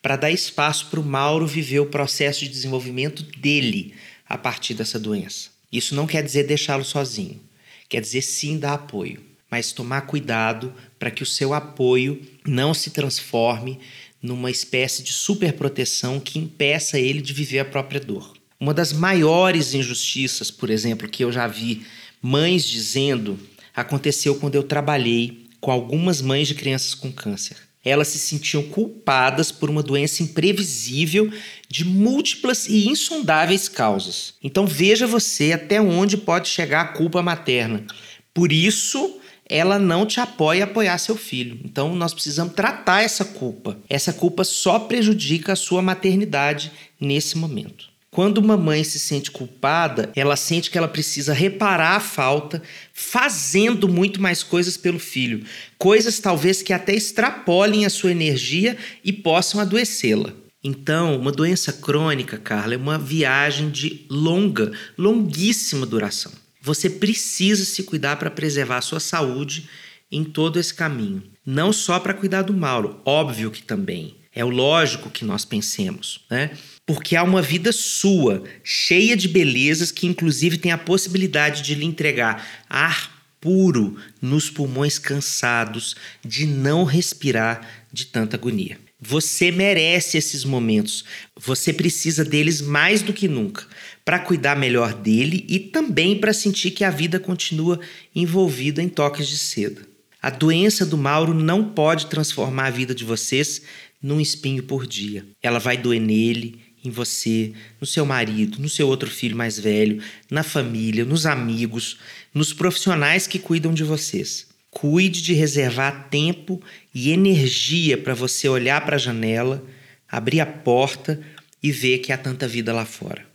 para 0.00 0.14
dar 0.14 0.30
espaço 0.30 0.86
para 0.86 1.00
o 1.00 1.04
Mauro 1.04 1.48
viver 1.48 1.80
o 1.80 1.86
processo 1.86 2.44
de 2.44 2.48
desenvolvimento 2.48 3.24
dele 3.40 3.92
a 4.28 4.38
partir 4.38 4.74
dessa 4.74 5.00
doença? 5.00 5.48
Isso 5.72 5.96
não 5.96 6.06
quer 6.06 6.22
dizer 6.22 6.44
deixá-lo 6.44 6.84
sozinho, 6.84 7.40
quer 7.88 8.00
dizer 8.00 8.22
sim 8.22 8.56
dar 8.56 8.74
apoio, 8.74 9.33
mas 9.54 9.70
tomar 9.70 10.00
cuidado 10.00 10.74
para 10.98 11.12
que 11.12 11.22
o 11.22 11.26
seu 11.26 11.54
apoio 11.54 12.20
não 12.44 12.74
se 12.74 12.90
transforme 12.90 13.78
numa 14.20 14.50
espécie 14.50 15.00
de 15.00 15.12
superproteção 15.12 16.18
que 16.18 16.40
impeça 16.40 16.98
ele 16.98 17.22
de 17.22 17.32
viver 17.32 17.60
a 17.60 17.64
própria 17.64 18.00
dor. 18.00 18.32
Uma 18.58 18.74
das 18.74 18.92
maiores 18.92 19.72
injustiças, 19.72 20.50
por 20.50 20.70
exemplo, 20.70 21.08
que 21.08 21.22
eu 21.22 21.30
já 21.30 21.46
vi 21.46 21.86
mães 22.20 22.64
dizendo 22.64 23.38
aconteceu 23.72 24.34
quando 24.34 24.56
eu 24.56 24.64
trabalhei 24.64 25.46
com 25.60 25.70
algumas 25.70 26.20
mães 26.20 26.48
de 26.48 26.56
crianças 26.56 26.92
com 26.92 27.12
câncer. 27.12 27.56
Elas 27.84 28.08
se 28.08 28.18
sentiam 28.18 28.64
culpadas 28.64 29.52
por 29.52 29.70
uma 29.70 29.84
doença 29.84 30.24
imprevisível 30.24 31.32
de 31.68 31.84
múltiplas 31.84 32.66
e 32.66 32.88
insondáveis 32.88 33.68
causas. 33.68 34.34
Então 34.42 34.66
veja 34.66 35.06
você 35.06 35.52
até 35.52 35.80
onde 35.80 36.16
pode 36.16 36.48
chegar 36.48 36.80
a 36.80 36.88
culpa 36.88 37.22
materna. 37.22 37.86
Por 38.34 38.50
isso, 38.50 39.20
ela 39.48 39.78
não 39.78 40.06
te 40.06 40.20
apoia 40.20 40.64
a 40.64 40.66
apoiar 40.66 40.98
seu 40.98 41.16
filho. 41.16 41.58
Então 41.64 41.94
nós 41.94 42.14
precisamos 42.14 42.54
tratar 42.54 43.02
essa 43.02 43.24
culpa. 43.24 43.78
Essa 43.88 44.12
culpa 44.12 44.44
só 44.44 44.78
prejudica 44.78 45.52
a 45.52 45.56
sua 45.56 45.82
maternidade 45.82 46.72
nesse 47.00 47.36
momento. 47.36 47.94
Quando 48.14 48.38
uma 48.38 48.56
mãe 48.56 48.84
se 48.84 49.00
sente 49.00 49.28
culpada, 49.28 50.12
ela 50.14 50.36
sente 50.36 50.70
que 50.70 50.78
ela 50.78 50.86
precisa 50.86 51.32
reparar 51.32 51.96
a 51.96 52.00
falta, 52.00 52.62
fazendo 52.92 53.88
muito 53.88 54.22
mais 54.22 54.40
coisas 54.44 54.76
pelo 54.76 55.00
filho, 55.00 55.44
coisas 55.76 56.20
talvez 56.20 56.62
que 56.62 56.72
até 56.72 56.94
extrapolem 56.94 57.84
a 57.84 57.90
sua 57.90 58.12
energia 58.12 58.76
e 59.04 59.12
possam 59.12 59.60
adoecê-la. 59.60 60.32
Então, 60.62 61.18
uma 61.18 61.32
doença 61.32 61.72
crônica, 61.72 62.38
Carla, 62.38 62.74
é 62.74 62.76
uma 62.76 62.98
viagem 62.98 63.68
de 63.68 64.06
longa, 64.08 64.70
longuíssima 64.96 65.84
duração. 65.84 66.30
Você 66.64 66.88
precisa 66.88 67.62
se 67.62 67.82
cuidar 67.82 68.16
para 68.16 68.30
preservar 68.30 68.78
a 68.78 68.80
sua 68.80 68.98
saúde 68.98 69.68
em 70.10 70.24
todo 70.24 70.58
esse 70.58 70.72
caminho. 70.72 71.22
Não 71.44 71.74
só 71.74 72.00
para 72.00 72.14
cuidar 72.14 72.40
do 72.40 72.54
Mauro, 72.54 73.02
óbvio 73.04 73.50
que 73.50 73.62
também. 73.62 74.16
É 74.34 74.42
o 74.42 74.48
lógico 74.48 75.10
que 75.10 75.26
nós 75.26 75.44
pensemos, 75.44 76.22
né? 76.30 76.56
porque 76.86 77.16
há 77.16 77.22
uma 77.22 77.42
vida 77.42 77.70
sua, 77.70 78.42
cheia 78.62 79.14
de 79.14 79.28
belezas, 79.28 79.92
que 79.92 80.06
inclusive 80.06 80.56
tem 80.56 80.72
a 80.72 80.78
possibilidade 80.78 81.60
de 81.60 81.74
lhe 81.74 81.84
entregar 81.84 82.64
ar 82.66 83.12
puro 83.38 83.98
nos 84.22 84.48
pulmões 84.48 84.98
cansados 84.98 85.94
de 86.24 86.46
não 86.46 86.84
respirar 86.84 87.84
de 87.92 88.06
tanta 88.06 88.36
agonia. 88.36 88.78
Você 89.06 89.50
merece 89.50 90.16
esses 90.16 90.46
momentos. 90.46 91.04
Você 91.36 91.74
precisa 91.74 92.24
deles 92.24 92.62
mais 92.62 93.02
do 93.02 93.12
que 93.12 93.28
nunca 93.28 93.66
para 94.02 94.18
cuidar 94.18 94.56
melhor 94.56 94.94
dele 94.94 95.44
e 95.46 95.58
também 95.58 96.18
para 96.18 96.32
sentir 96.32 96.70
que 96.70 96.82
a 96.82 96.90
vida 96.90 97.20
continua 97.20 97.78
envolvida 98.14 98.82
em 98.82 98.88
toques 98.88 99.28
de 99.28 99.36
seda. 99.36 99.82
A 100.22 100.30
doença 100.30 100.86
do 100.86 100.96
Mauro 100.96 101.34
não 101.34 101.64
pode 101.64 102.06
transformar 102.06 102.68
a 102.68 102.70
vida 102.70 102.94
de 102.94 103.04
vocês 103.04 103.60
num 104.02 104.22
espinho 104.22 104.62
por 104.62 104.86
dia. 104.86 105.26
Ela 105.42 105.58
vai 105.58 105.76
doer 105.76 106.00
nele, 106.00 106.60
em 106.82 106.88
você, 106.88 107.52
no 107.78 107.86
seu 107.86 108.06
marido, 108.06 108.58
no 108.58 108.70
seu 108.70 108.88
outro 108.88 109.10
filho 109.10 109.36
mais 109.36 109.58
velho, 109.58 110.02
na 110.30 110.42
família, 110.42 111.04
nos 111.04 111.26
amigos, 111.26 111.98
nos 112.32 112.54
profissionais 112.54 113.26
que 113.26 113.38
cuidam 113.38 113.74
de 113.74 113.84
vocês. 113.84 114.46
Cuide 114.70 115.22
de 115.22 115.34
reservar 115.34 116.08
tempo 116.08 116.60
e 116.94 117.10
energia 117.10 117.98
para 117.98 118.14
você 118.14 118.48
olhar 118.48 118.84
para 118.84 118.96
a 118.96 118.98
janela, 118.98 119.64
abrir 120.08 120.40
a 120.40 120.46
porta 120.46 121.20
e 121.62 121.72
ver 121.72 121.98
que 121.98 122.12
há 122.12 122.18
tanta 122.18 122.46
vida 122.46 122.72
lá 122.72 122.84
fora. 122.84 123.26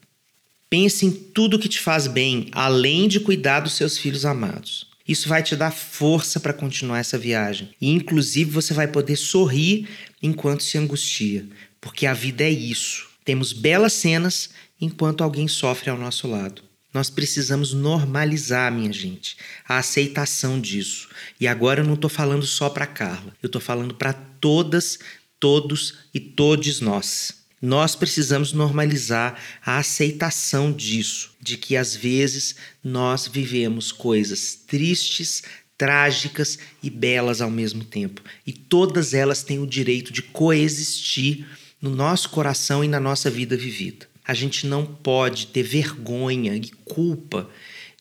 Pense 0.70 1.06
em 1.06 1.12
tudo 1.12 1.60
que 1.60 1.68
te 1.68 1.80
faz 1.80 2.08
bem, 2.08 2.48
além 2.52 3.08
de 3.08 3.20
cuidar 3.20 3.60
dos 3.60 3.74
seus 3.74 3.98
filhos 3.98 4.26
amados. 4.26 4.88
Isso 5.08 5.28
vai 5.28 5.42
te 5.42 5.56
dar 5.56 5.72
força 5.72 6.40
para 6.40 6.54
continuar 6.54 7.00
essa 7.00 7.18
viagem. 7.18 7.70
E, 7.82 7.90
inclusive, 7.90 8.52
você 8.52 8.74
vai 8.74 8.88
poder 8.88 9.16
sorrir 9.16 9.88
enquanto 10.22 10.64
se 10.64 10.78
angustia, 10.78 11.46
porque 11.82 12.06
a 12.06 12.14
vida 12.14 12.44
é 12.44 12.52
isso 12.52 13.10
temos 13.30 13.54
belas 13.54 13.94
cenas 13.94 14.50
enquanto 14.82 15.24
alguém 15.24 15.48
sofre 15.48 15.92
ao 15.92 15.98
nosso 16.00 16.28
lado. 16.28 16.64
Nós 16.94 17.10
precisamos 17.10 17.72
normalizar, 17.72 18.72
minha 18.72 18.92
gente, 18.92 19.38
a 19.68 19.78
aceitação 19.78 20.60
disso. 20.60 21.08
E 21.40 21.48
agora 21.48 21.82
eu 21.82 21.86
não 21.86 21.94
estou 21.94 22.10
falando 22.10 22.46
só 22.46 22.70
para 22.70 22.88
Carla, 22.88 23.36
eu 23.44 23.48
estou 23.48 23.62
falando 23.62 23.94
para 23.94 24.14
todas, 24.14 24.98
todos 25.40 26.00
e 26.14 26.20
todes 26.20 26.80
nós. 26.80 27.40
Nós 27.62 27.96
precisamos 27.96 28.54
normalizar 28.54 29.38
a 29.64 29.78
aceitação 29.78 30.72
disso, 30.72 31.32
de 31.42 31.58
que 31.58 31.76
às 31.76 31.96
vezes 31.96 32.56
nós 32.84 33.28
vivemos 33.28 33.92
coisas 33.92 34.56
tristes, 34.56 35.44
trágicas 35.78 36.58
e 36.82 36.90
belas 36.90 37.40
ao 37.42 37.52
mesmo 37.52 37.84
tempo. 37.84 38.22
E 38.48 38.52
todas 38.52 39.14
elas 39.14 39.44
têm 39.44 39.60
o 39.60 39.68
direito 39.68 40.12
de 40.12 40.22
coexistir 40.22 41.46
no 41.82 41.90
nosso 41.90 42.30
coração 42.30 42.84
e 42.84 42.88
na 42.88 43.00
nossa 43.00 43.30
vida 43.30 43.56
vivida. 43.56 44.08
A 44.30 44.36
gente 44.36 44.68
não 44.68 44.86
pode 44.86 45.48
ter 45.48 45.64
vergonha 45.64 46.56
e 46.56 46.70
culpa 46.86 47.50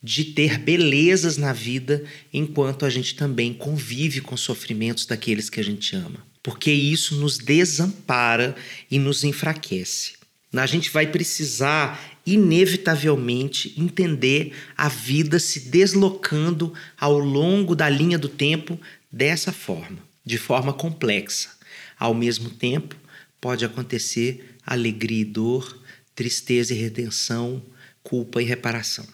de 0.02 0.26
ter 0.26 0.58
belezas 0.58 1.38
na 1.38 1.54
vida 1.54 2.04
enquanto 2.30 2.85
a 2.85 2.90
gente 2.90 3.14
também 3.14 3.54
convive 3.54 4.20
com 4.20 4.37
sofrimentos 4.37 5.06
daqueles 5.06 5.49
que 5.49 5.58
a 5.58 5.64
gente 5.64 5.97
ama. 5.97 6.23
Porque 6.42 6.70
isso 6.70 7.16
nos 7.16 7.38
desampara 7.38 8.54
e 8.90 8.99
nos 8.99 9.25
enfraquece. 9.25 10.18
A 10.52 10.66
gente 10.66 10.90
vai 10.90 11.06
precisar, 11.06 11.99
inevitavelmente, 12.26 13.73
entender 13.78 14.52
a 14.76 14.90
vida 14.90 15.38
se 15.38 15.70
deslocando 15.70 16.75
ao 17.00 17.18
longo 17.18 17.75
da 17.75 17.88
linha 17.88 18.18
do 18.18 18.28
tempo 18.28 18.78
dessa 19.11 19.50
forma, 19.50 19.99
de 20.26 20.37
forma 20.37 20.75
complexa. 20.75 21.49
Ao 21.99 22.12
mesmo 22.12 22.50
tempo, 22.50 22.94
pode 23.40 23.64
acontecer 23.64 24.56
alegria 24.66 25.23
e 25.23 25.25
dor, 25.25 25.77
tristeza 26.18 26.75
e 26.75 26.76
redenção, 26.76 27.62
culpa 28.02 28.42
e 28.42 28.44
reparação. 28.44 29.06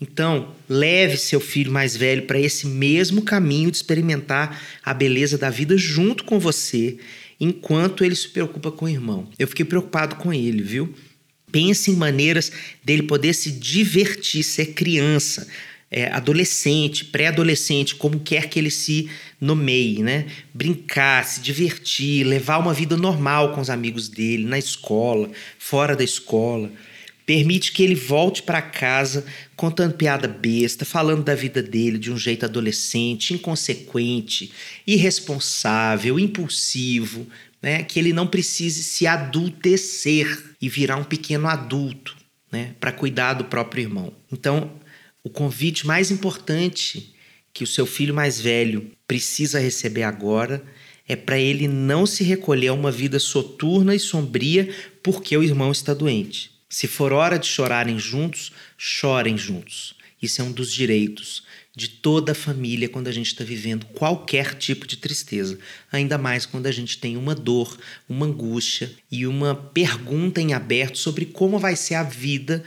Então, 0.00 0.54
leve 0.68 1.16
seu 1.16 1.40
filho 1.40 1.72
mais 1.72 1.96
velho 1.96 2.22
para 2.22 2.38
esse 2.38 2.68
mesmo 2.68 3.22
caminho 3.22 3.68
de 3.68 3.78
experimentar 3.78 4.62
a 4.80 4.94
beleza 4.94 5.36
da 5.36 5.50
vida 5.50 5.76
junto 5.76 6.22
com 6.22 6.38
você, 6.38 6.98
enquanto 7.40 8.04
ele 8.04 8.14
se 8.14 8.28
preocupa 8.28 8.70
com 8.70 8.84
o 8.84 8.88
irmão. 8.88 9.28
Eu 9.36 9.48
fiquei 9.48 9.64
preocupado 9.64 10.14
com 10.14 10.32
ele, 10.32 10.62
viu? 10.62 10.94
Pense 11.50 11.90
em 11.90 11.96
maneiras 11.96 12.52
dele 12.84 13.02
poder 13.02 13.34
se 13.34 13.50
divertir, 13.50 14.44
ser 14.44 14.66
criança, 14.66 15.48
é, 15.92 16.06
adolescente, 16.06 17.04
pré-adolescente, 17.04 17.94
como 17.94 18.18
quer 18.18 18.48
que 18.48 18.58
ele 18.58 18.70
se 18.70 19.10
nomeie, 19.38 20.02
né? 20.02 20.24
Brincar, 20.54 21.22
se 21.26 21.42
divertir, 21.42 22.24
levar 22.24 22.56
uma 22.56 22.72
vida 22.72 22.96
normal 22.96 23.52
com 23.52 23.60
os 23.60 23.68
amigos 23.68 24.08
dele, 24.08 24.46
na 24.46 24.58
escola, 24.58 25.30
fora 25.58 25.94
da 25.94 26.02
escola. 26.02 26.72
Permite 27.26 27.72
que 27.72 27.82
ele 27.82 27.94
volte 27.94 28.42
para 28.42 28.62
casa 28.62 29.26
contando 29.54 29.94
piada 29.94 30.26
besta, 30.26 30.84
falando 30.84 31.24
da 31.24 31.34
vida 31.34 31.62
dele 31.62 31.98
de 31.98 32.10
um 32.10 32.16
jeito 32.16 32.46
adolescente, 32.46 33.34
inconsequente, 33.34 34.50
irresponsável, 34.86 36.18
impulsivo, 36.18 37.26
né? 37.60 37.82
Que 37.82 37.98
ele 37.98 38.14
não 38.14 38.26
precise 38.26 38.82
se 38.82 39.06
adultecer 39.06 40.42
e 40.60 40.70
virar 40.70 40.96
um 40.96 41.04
pequeno 41.04 41.48
adulto, 41.48 42.16
né? 42.50 42.74
Para 42.80 42.92
cuidar 42.92 43.34
do 43.34 43.44
próprio 43.44 43.82
irmão. 43.82 44.12
Então, 44.32 44.70
o 45.24 45.30
convite 45.30 45.86
mais 45.86 46.10
importante 46.10 47.14
que 47.52 47.64
o 47.64 47.66
seu 47.66 47.86
filho 47.86 48.14
mais 48.14 48.40
velho 48.40 48.90
precisa 49.06 49.60
receber 49.60 50.02
agora 50.02 50.62
é 51.06 51.14
para 51.14 51.38
ele 51.38 51.68
não 51.68 52.06
se 52.06 52.24
recolher 52.24 52.68
a 52.68 52.72
uma 52.72 52.90
vida 52.90 53.18
soturna 53.18 53.94
e 53.94 54.00
sombria 54.00 54.74
porque 55.02 55.36
o 55.36 55.42
irmão 55.42 55.70
está 55.70 55.92
doente. 55.92 56.50
Se 56.68 56.86
for 56.86 57.12
hora 57.12 57.38
de 57.38 57.46
chorarem 57.46 57.98
juntos, 57.98 58.52
chorem 58.78 59.36
juntos. 59.36 59.94
Isso 60.22 60.40
é 60.40 60.44
um 60.44 60.52
dos 60.52 60.72
direitos 60.72 61.42
de 61.74 61.88
toda 61.88 62.32
a 62.32 62.34
família 62.34 62.88
quando 62.88 63.08
a 63.08 63.12
gente 63.12 63.28
está 63.28 63.44
vivendo 63.44 63.86
qualquer 63.86 64.54
tipo 64.54 64.86
de 64.86 64.96
tristeza. 64.96 65.58
Ainda 65.90 66.18
mais 66.18 66.44
quando 66.46 66.66
a 66.66 66.72
gente 66.72 66.98
tem 66.98 67.16
uma 67.16 67.34
dor, 67.34 67.76
uma 68.08 68.26
angústia 68.26 68.90
e 69.10 69.26
uma 69.26 69.54
pergunta 69.54 70.40
em 70.40 70.52
aberto 70.52 70.98
sobre 70.98 71.26
como 71.26 71.58
vai 71.58 71.74
ser 71.74 71.94
a 71.94 72.02
vida 72.02 72.62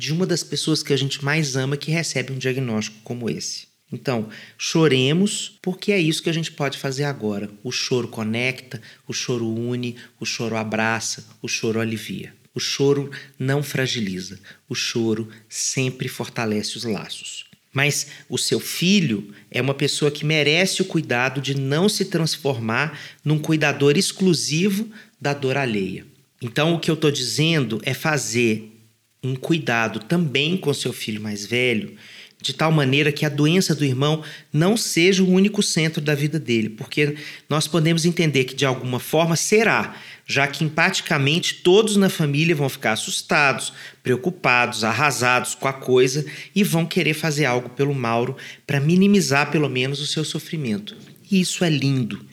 de 0.00 0.14
uma 0.14 0.26
das 0.26 0.42
pessoas 0.42 0.82
que 0.82 0.94
a 0.94 0.96
gente 0.96 1.22
mais 1.22 1.56
ama 1.56 1.76
que 1.76 1.90
recebe 1.90 2.32
um 2.32 2.38
diagnóstico 2.38 2.96
como 3.04 3.28
esse. 3.28 3.68
Então, 3.92 4.30
choremos, 4.56 5.58
porque 5.60 5.92
é 5.92 5.98
isso 5.98 6.22
que 6.22 6.30
a 6.30 6.32
gente 6.32 6.52
pode 6.52 6.78
fazer 6.78 7.04
agora. 7.04 7.50
O 7.62 7.70
choro 7.70 8.08
conecta, 8.08 8.80
o 9.06 9.12
choro 9.12 9.46
une, 9.46 9.96
o 10.18 10.24
choro 10.24 10.56
abraça, 10.56 11.26
o 11.42 11.48
choro 11.48 11.80
alivia. 11.80 12.32
O 12.54 12.58
choro 12.58 13.10
não 13.38 13.62
fragiliza, 13.62 14.40
o 14.68 14.74
choro 14.74 15.28
sempre 15.50 16.08
fortalece 16.08 16.78
os 16.78 16.84
laços. 16.84 17.44
Mas 17.70 18.06
o 18.26 18.38
seu 18.38 18.58
filho 18.58 19.34
é 19.50 19.60
uma 19.60 19.74
pessoa 19.74 20.10
que 20.10 20.24
merece 20.24 20.80
o 20.80 20.86
cuidado 20.86 21.42
de 21.42 21.54
não 21.54 21.90
se 21.90 22.06
transformar 22.06 22.98
num 23.22 23.38
cuidador 23.38 23.98
exclusivo 23.98 24.88
da 25.20 25.34
dor 25.34 25.58
alheia. 25.58 26.06
Então, 26.40 26.74
o 26.74 26.80
que 26.80 26.90
eu 26.90 26.94
estou 26.94 27.10
dizendo 27.10 27.82
é 27.84 27.92
fazer 27.92 28.79
um 29.22 29.34
cuidado 29.34 30.00
também 30.00 30.56
com 30.56 30.72
seu 30.72 30.92
filho 30.92 31.20
mais 31.20 31.46
velho, 31.46 31.96
de 32.42 32.54
tal 32.54 32.72
maneira 32.72 33.12
que 33.12 33.26
a 33.26 33.28
doença 33.28 33.74
do 33.74 33.84
irmão 33.84 34.24
não 34.52 34.76
seja 34.76 35.22
o 35.22 35.28
único 35.28 35.62
centro 35.62 36.00
da 36.00 36.14
vida 36.14 36.38
dele, 36.38 36.70
porque 36.70 37.16
nós 37.48 37.66
podemos 37.66 38.06
entender 38.06 38.44
que 38.44 38.54
de 38.54 38.64
alguma 38.64 38.98
forma 38.98 39.36
será, 39.36 39.94
já 40.26 40.46
que 40.46 40.64
empaticamente 40.64 41.56
todos 41.56 41.96
na 41.96 42.08
família 42.08 42.54
vão 42.54 42.68
ficar 42.68 42.92
assustados, 42.92 43.72
preocupados, 44.02 44.84
arrasados 44.84 45.54
com 45.54 45.68
a 45.68 45.72
coisa 45.72 46.24
e 46.54 46.64
vão 46.64 46.86
querer 46.86 47.14
fazer 47.14 47.44
algo 47.44 47.68
pelo 47.70 47.94
Mauro 47.94 48.36
para 48.66 48.80
minimizar 48.80 49.50
pelo 49.50 49.68
menos 49.68 50.00
o 50.00 50.06
seu 50.06 50.24
sofrimento. 50.24 50.96
E 51.30 51.40
isso 51.40 51.62
é 51.62 51.68
lindo. 51.68 52.24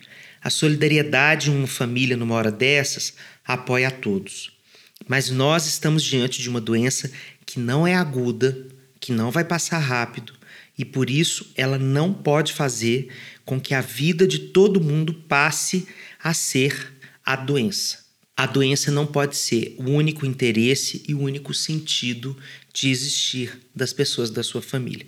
A 0.42 0.48
solidariedade 0.48 1.50
em 1.50 1.56
uma 1.56 1.66
família 1.66 2.16
numa 2.16 2.34
hora 2.34 2.50
dessas 2.50 3.14
apoia 3.44 3.88
a 3.88 3.90
todos. 3.90 4.57
Mas 5.06 5.30
nós 5.30 5.66
estamos 5.66 6.02
diante 6.02 6.42
de 6.42 6.48
uma 6.48 6.60
doença 6.60 7.10
que 7.46 7.58
não 7.60 7.86
é 7.86 7.94
aguda, 7.94 8.66
que 9.00 9.12
não 9.12 9.30
vai 9.30 9.44
passar 9.44 9.78
rápido 9.78 10.38
e 10.78 10.84
por 10.84 11.10
isso 11.10 11.50
ela 11.56 11.76
não 11.76 12.14
pode 12.14 12.52
fazer 12.52 13.08
com 13.44 13.60
que 13.60 13.74
a 13.74 13.80
vida 13.80 14.26
de 14.26 14.38
todo 14.38 14.80
mundo 14.80 15.12
passe 15.12 15.88
a 16.22 16.32
ser 16.32 16.94
a 17.24 17.34
doença. 17.34 18.06
A 18.36 18.46
doença 18.46 18.92
não 18.92 19.04
pode 19.04 19.36
ser 19.36 19.74
o 19.76 19.90
único 19.90 20.24
interesse 20.24 21.02
e 21.08 21.14
o 21.14 21.20
único 21.20 21.52
sentido 21.52 22.36
de 22.72 22.88
existir 22.88 23.58
das 23.74 23.92
pessoas 23.92 24.30
da 24.30 24.44
sua 24.44 24.62
família. 24.62 25.06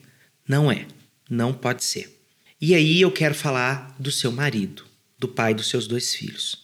Não 0.49 0.71
é. 0.71 0.87
Não 1.29 1.55
pode 1.55 1.85
ser. 1.85 2.21
E 2.61 2.75
aí 2.75 3.01
eu 3.01 3.13
quero 3.13 3.37
falar 3.37 3.95
do 4.01 4.11
seu 4.11 4.33
marido, 4.33 4.85
do 5.17 5.29
pai 5.29 5.55
dos 5.55 5.69
seus 5.69 5.87
dois 5.87 6.13
filhos. 6.13 6.60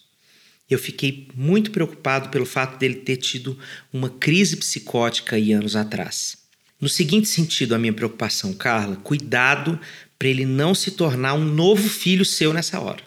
Eu 0.69 0.79
fiquei 0.79 1.29
muito 1.35 1.71
preocupado 1.71 2.29
pelo 2.29 2.45
fato 2.45 2.79
dele 2.79 2.97
ter 2.97 3.17
tido 3.17 3.59
uma 3.93 4.11
crise 4.11 4.57
psicótica 4.57 5.37
aí 5.37 5.53
anos 5.53 5.77
atrás. 5.77 6.37
No 6.81 6.89
seguinte 6.89 7.29
sentido, 7.29 7.75
a 7.75 7.79
minha 7.79 7.93
preocupação, 7.93 8.53
Carla, 8.53 8.97
cuidado 8.97 9.81
para 10.19 10.29
ele 10.29 10.45
não 10.45 10.75
se 10.75 10.91
tornar 10.91 11.35
um 11.35 11.45
novo 11.45 11.89
filho 11.89 12.25
seu 12.25 12.53
nessa 12.53 12.81
hora. 12.81 13.03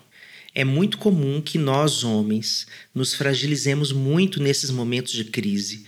É 0.55 0.63
muito 0.63 0.97
comum 0.97 1.41
que 1.41 1.57
nós, 1.57 2.03
homens, 2.03 2.65
nos 2.93 3.13
fragilizemos 3.13 3.91
muito 3.91 4.41
nesses 4.41 4.71
momentos 4.71 5.13
de 5.13 5.25
crise. 5.25 5.85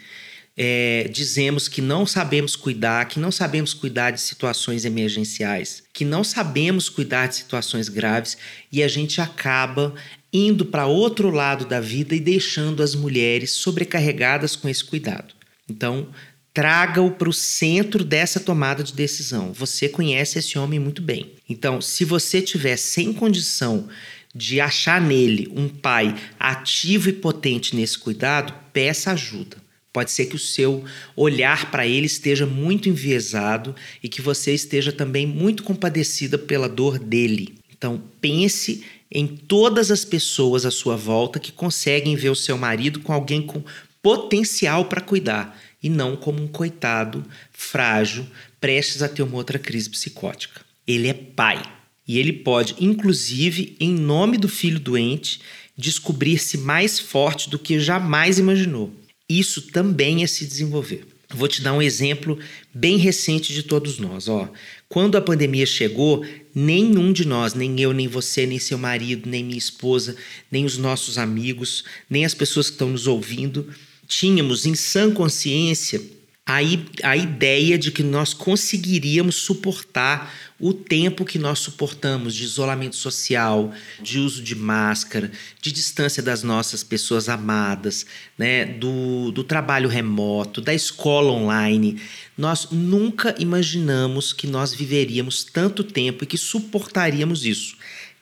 É, 0.55 1.09
dizemos 1.11 1.67
que 1.67 1.81
não 1.81 2.05
sabemos 2.05 2.55
cuidar, 2.55 3.05
que 3.07 3.19
não 3.19 3.31
sabemos 3.31 3.73
cuidar 3.73 4.11
de 4.11 4.21
situações 4.21 4.85
emergenciais, 4.85 5.81
que 5.93 6.05
não 6.05 6.23
sabemos 6.23 6.89
cuidar 6.89 7.27
de 7.27 7.35
situações 7.35 7.89
graves 7.89 8.37
e 8.71 8.83
a 8.83 8.87
gente 8.87 9.21
acaba 9.21 9.95
indo 10.33 10.65
para 10.65 10.85
outro 10.85 11.29
lado 11.29 11.65
da 11.65 11.79
vida 11.79 12.15
e 12.15 12.19
deixando 12.19 12.81
as 12.81 12.95
mulheres 12.95 13.51
sobrecarregadas 13.51 14.55
com 14.55 14.69
esse 14.69 14.83
cuidado. 14.83 15.33
Então, 15.69 16.07
traga-o 16.53 17.11
para 17.11 17.29
o 17.29 17.33
centro 17.33 18.03
dessa 18.03 18.39
tomada 18.39 18.83
de 18.83 18.93
decisão. 18.93 19.53
Você 19.53 19.87
conhece 19.89 20.39
esse 20.39 20.57
homem 20.57 20.79
muito 20.79 21.01
bem. 21.01 21.31
Então, 21.47 21.81
se 21.81 22.05
você 22.05 22.41
tiver 22.41 22.77
sem 22.77 23.13
condição 23.13 23.87
de 24.33 24.61
achar 24.61 25.01
nele 25.01 25.51
um 25.55 25.67
pai 25.67 26.15
ativo 26.39 27.09
e 27.09 27.13
potente 27.13 27.75
nesse 27.75 27.97
cuidado, 27.97 28.53
peça 28.71 29.11
ajuda. 29.11 29.57
Pode 29.93 30.11
ser 30.11 30.27
que 30.27 30.37
o 30.37 30.39
seu 30.39 30.85
olhar 31.17 31.69
para 31.69 31.85
ele 31.85 32.05
esteja 32.05 32.45
muito 32.45 32.87
enviesado 32.87 33.75
e 34.01 34.07
que 34.07 34.21
você 34.21 34.53
esteja 34.53 34.91
também 34.91 35.27
muito 35.27 35.63
compadecida 35.63 36.37
pela 36.37 36.69
dor 36.69 36.97
dele. 36.97 37.55
Então, 37.69 38.01
pense 38.21 38.85
em 39.11 39.27
todas 39.27 39.91
as 39.91 40.05
pessoas 40.05 40.65
à 40.65 40.71
sua 40.71 40.95
volta 40.95 41.39
que 41.39 41.51
conseguem 41.51 42.15
ver 42.15 42.29
o 42.29 42.35
seu 42.35 42.57
marido 42.57 43.01
com 43.01 43.11
alguém 43.11 43.41
com 43.41 43.63
potencial 44.01 44.85
para 44.85 45.01
cuidar 45.01 45.59
e 45.83 45.89
não 45.89 46.15
como 46.15 46.41
um 46.41 46.47
coitado 46.47 47.25
frágil, 47.51 48.25
prestes 48.59 49.01
a 49.01 49.09
ter 49.09 49.23
uma 49.23 49.35
outra 49.35 49.59
crise 49.59 49.89
psicótica. 49.89 50.61
Ele 50.87 51.07
é 51.07 51.13
pai 51.13 51.61
e 52.07 52.17
ele 52.19 52.33
pode, 52.33 52.75
inclusive, 52.79 53.75
em 53.79 53.93
nome 53.93 54.37
do 54.37 54.47
filho 54.47 54.79
doente, 54.79 55.41
descobrir-se 55.77 56.57
mais 56.57 56.99
forte 56.99 57.49
do 57.49 57.59
que 57.59 57.79
jamais 57.79 58.37
imaginou. 58.37 58.93
Isso 59.27 59.61
também 59.71 60.23
é 60.23 60.27
se 60.27 60.45
desenvolver. 60.45 61.07
Vou 61.33 61.47
te 61.47 61.61
dar 61.61 61.73
um 61.73 61.81
exemplo 61.81 62.37
bem 62.73 62.97
recente 62.97 63.53
de 63.53 63.63
todos 63.63 63.97
nós. 63.97 64.27
Ó. 64.27 64.49
Quando 64.91 65.15
a 65.15 65.21
pandemia 65.21 65.65
chegou, 65.65 66.25
nenhum 66.53 67.13
de 67.13 67.25
nós, 67.25 67.53
nem 67.53 67.79
eu, 67.79 67.93
nem 67.93 68.09
você, 68.09 68.45
nem 68.45 68.59
seu 68.59 68.77
marido, 68.77 69.29
nem 69.29 69.41
minha 69.41 69.57
esposa, 69.57 70.17
nem 70.51 70.65
os 70.65 70.77
nossos 70.77 71.17
amigos, 71.17 71.85
nem 72.09 72.25
as 72.25 72.33
pessoas 72.33 72.67
que 72.67 72.73
estão 72.73 72.89
nos 72.89 73.07
ouvindo, 73.07 73.69
tínhamos 74.05 74.65
em 74.65 74.75
sã 74.75 75.09
consciência 75.09 76.01
a, 76.45 76.57
a 77.03 77.15
ideia 77.15 77.77
de 77.77 77.91
que 77.91 78.01
nós 78.01 78.33
conseguiríamos 78.33 79.35
suportar 79.35 80.33
o 80.59 80.73
tempo 80.73 81.25
que 81.25 81.39
nós 81.39 81.59
suportamos 81.59 82.35
de 82.35 82.43
isolamento 82.43 82.95
social, 82.95 83.71
de 84.01 84.19
uso 84.19 84.43
de 84.43 84.55
máscara, 84.55 85.31
de 85.61 85.71
distância 85.71 86.21
das 86.21 86.43
nossas 86.43 86.83
pessoas 86.83 87.29
amadas, 87.29 88.05
né, 88.37 88.65
do, 88.65 89.31
do 89.31 89.43
trabalho 89.43 89.89
remoto, 89.89 90.61
da 90.61 90.73
escola 90.73 91.31
online. 91.31 92.01
Nós 92.37 92.67
nunca 92.71 93.35
imaginamos 93.39 94.33
que 94.33 94.47
nós 94.47 94.73
viveríamos 94.73 95.43
tanto 95.43 95.83
tempo 95.83 96.23
e 96.23 96.27
que 96.27 96.37
suportaríamos 96.37 97.45
isso. 97.45 97.77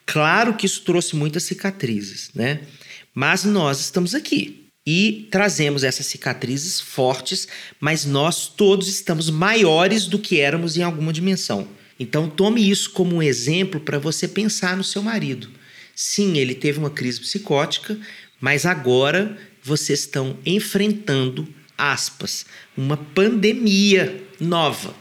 Claro 0.05 0.55
que 0.55 0.65
isso 0.65 0.81
trouxe 0.81 1.15
muitas 1.15 1.43
cicatrizes, 1.43 2.31
né? 2.33 2.61
Mas 3.13 3.43
nós 3.43 3.79
estamos 3.79 4.15
aqui 4.15 4.68
e 4.91 5.27
trazemos 5.29 5.83
essas 5.83 6.07
cicatrizes 6.07 6.81
fortes, 6.81 7.47
mas 7.79 8.05
nós 8.05 8.47
todos 8.47 8.87
estamos 8.87 9.29
maiores 9.29 10.07
do 10.07 10.17
que 10.17 10.39
éramos 10.39 10.77
em 10.77 10.81
alguma 10.81 11.13
dimensão. 11.13 11.67
Então 11.99 12.27
tome 12.27 12.67
isso 12.67 12.89
como 12.89 13.17
um 13.17 13.21
exemplo 13.21 13.79
para 13.79 13.99
você 13.99 14.27
pensar 14.27 14.75
no 14.75 14.83
seu 14.83 15.03
marido. 15.03 15.47
Sim, 15.93 16.39
ele 16.39 16.55
teve 16.55 16.79
uma 16.79 16.89
crise 16.89 17.19
psicótica, 17.19 17.99
mas 18.41 18.65
agora 18.65 19.37
vocês 19.61 19.99
estão 19.99 20.39
enfrentando, 20.43 21.47
aspas, 21.77 22.47
uma 22.75 22.97
pandemia 22.97 24.23
nova, 24.39 24.95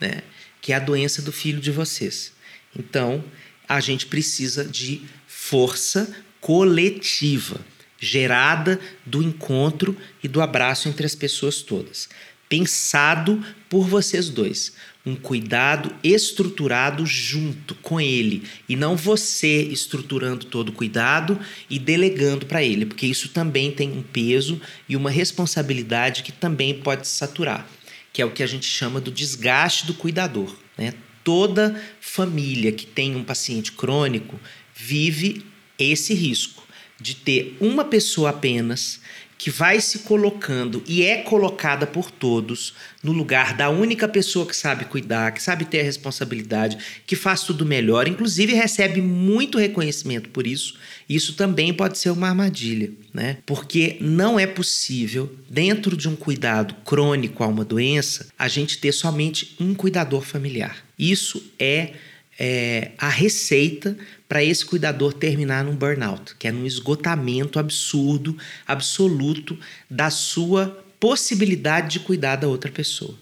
né? 0.00 0.22
que 0.60 0.72
é 0.72 0.76
a 0.76 0.78
doença 0.78 1.20
do 1.20 1.32
filho 1.32 1.60
de 1.60 1.72
vocês. 1.72 2.32
Então, 2.78 3.24
a 3.68 3.80
gente 3.80 4.06
precisa 4.06 4.64
de 4.64 5.02
força 5.26 6.14
coletiva 6.40 7.60
gerada 8.02 8.80
do 9.06 9.22
encontro 9.22 9.96
e 10.24 10.26
do 10.26 10.42
abraço 10.42 10.88
entre 10.88 11.06
as 11.06 11.14
pessoas 11.14 11.62
todas. 11.62 12.08
Pensado 12.48 13.42
por 13.70 13.86
vocês 13.86 14.28
dois. 14.28 14.72
Um 15.06 15.14
cuidado 15.14 15.94
estruturado 16.02 17.06
junto 17.06 17.76
com 17.76 18.00
ele. 18.00 18.42
E 18.68 18.74
não 18.74 18.96
você 18.96 19.62
estruturando 19.62 20.46
todo 20.46 20.70
o 20.70 20.72
cuidado 20.72 21.38
e 21.70 21.78
delegando 21.78 22.44
para 22.44 22.62
ele, 22.62 22.86
porque 22.86 23.06
isso 23.06 23.28
também 23.28 23.70
tem 23.70 23.92
um 23.92 24.02
peso 24.02 24.60
e 24.88 24.96
uma 24.96 25.10
responsabilidade 25.10 26.24
que 26.24 26.32
também 26.32 26.74
pode 26.74 27.06
saturar, 27.06 27.68
que 28.12 28.20
é 28.20 28.24
o 28.24 28.32
que 28.32 28.42
a 28.42 28.46
gente 28.46 28.66
chama 28.66 29.00
do 29.00 29.12
desgaste 29.12 29.86
do 29.86 29.94
cuidador. 29.94 30.56
Né? 30.76 30.92
Toda 31.22 31.80
família 32.00 32.72
que 32.72 32.84
tem 32.84 33.14
um 33.14 33.24
paciente 33.24 33.70
crônico 33.70 34.38
vive 34.74 35.46
esse 35.78 36.14
risco 36.14 36.62
de 37.02 37.16
ter 37.16 37.56
uma 37.60 37.84
pessoa 37.84 38.30
apenas 38.30 39.00
que 39.42 39.50
vai 39.50 39.80
se 39.80 39.98
colocando 39.98 40.84
e 40.86 41.02
é 41.02 41.16
colocada 41.16 41.84
por 41.84 42.12
todos 42.12 42.74
no 43.02 43.10
lugar 43.10 43.56
da 43.56 43.68
única 43.70 44.06
pessoa 44.06 44.46
que 44.46 44.54
sabe 44.54 44.84
cuidar, 44.84 45.32
que 45.32 45.42
sabe 45.42 45.64
ter 45.64 45.80
a 45.80 45.82
responsabilidade, 45.82 46.78
que 47.04 47.16
faz 47.16 47.42
tudo 47.42 47.66
melhor, 47.66 48.06
inclusive 48.06 48.54
recebe 48.54 49.02
muito 49.02 49.58
reconhecimento 49.58 50.28
por 50.28 50.46
isso. 50.46 50.78
Isso 51.08 51.32
também 51.32 51.74
pode 51.74 51.98
ser 51.98 52.10
uma 52.10 52.28
armadilha, 52.28 52.92
né? 53.12 53.38
Porque 53.44 53.96
não 54.00 54.38
é 54.38 54.46
possível, 54.46 55.34
dentro 55.50 55.96
de 55.96 56.08
um 56.08 56.14
cuidado 56.14 56.76
crônico 56.84 57.42
a 57.42 57.48
uma 57.48 57.64
doença, 57.64 58.28
a 58.38 58.46
gente 58.46 58.78
ter 58.78 58.92
somente 58.92 59.56
um 59.58 59.74
cuidador 59.74 60.22
familiar. 60.22 60.84
Isso 60.96 61.42
é 61.58 61.94
é, 62.38 62.92
a 62.98 63.08
receita 63.08 63.96
para 64.28 64.42
esse 64.42 64.64
cuidador 64.64 65.12
terminar 65.12 65.64
num 65.64 65.76
burnout, 65.76 66.34
que 66.38 66.48
é 66.48 66.52
num 66.52 66.66
esgotamento 66.66 67.58
absurdo, 67.58 68.36
absoluto 68.66 69.58
da 69.88 70.10
sua 70.10 70.84
possibilidade 70.98 71.92
de 71.92 72.00
cuidar 72.00 72.36
da 72.36 72.48
outra 72.48 72.70
pessoa. 72.70 73.14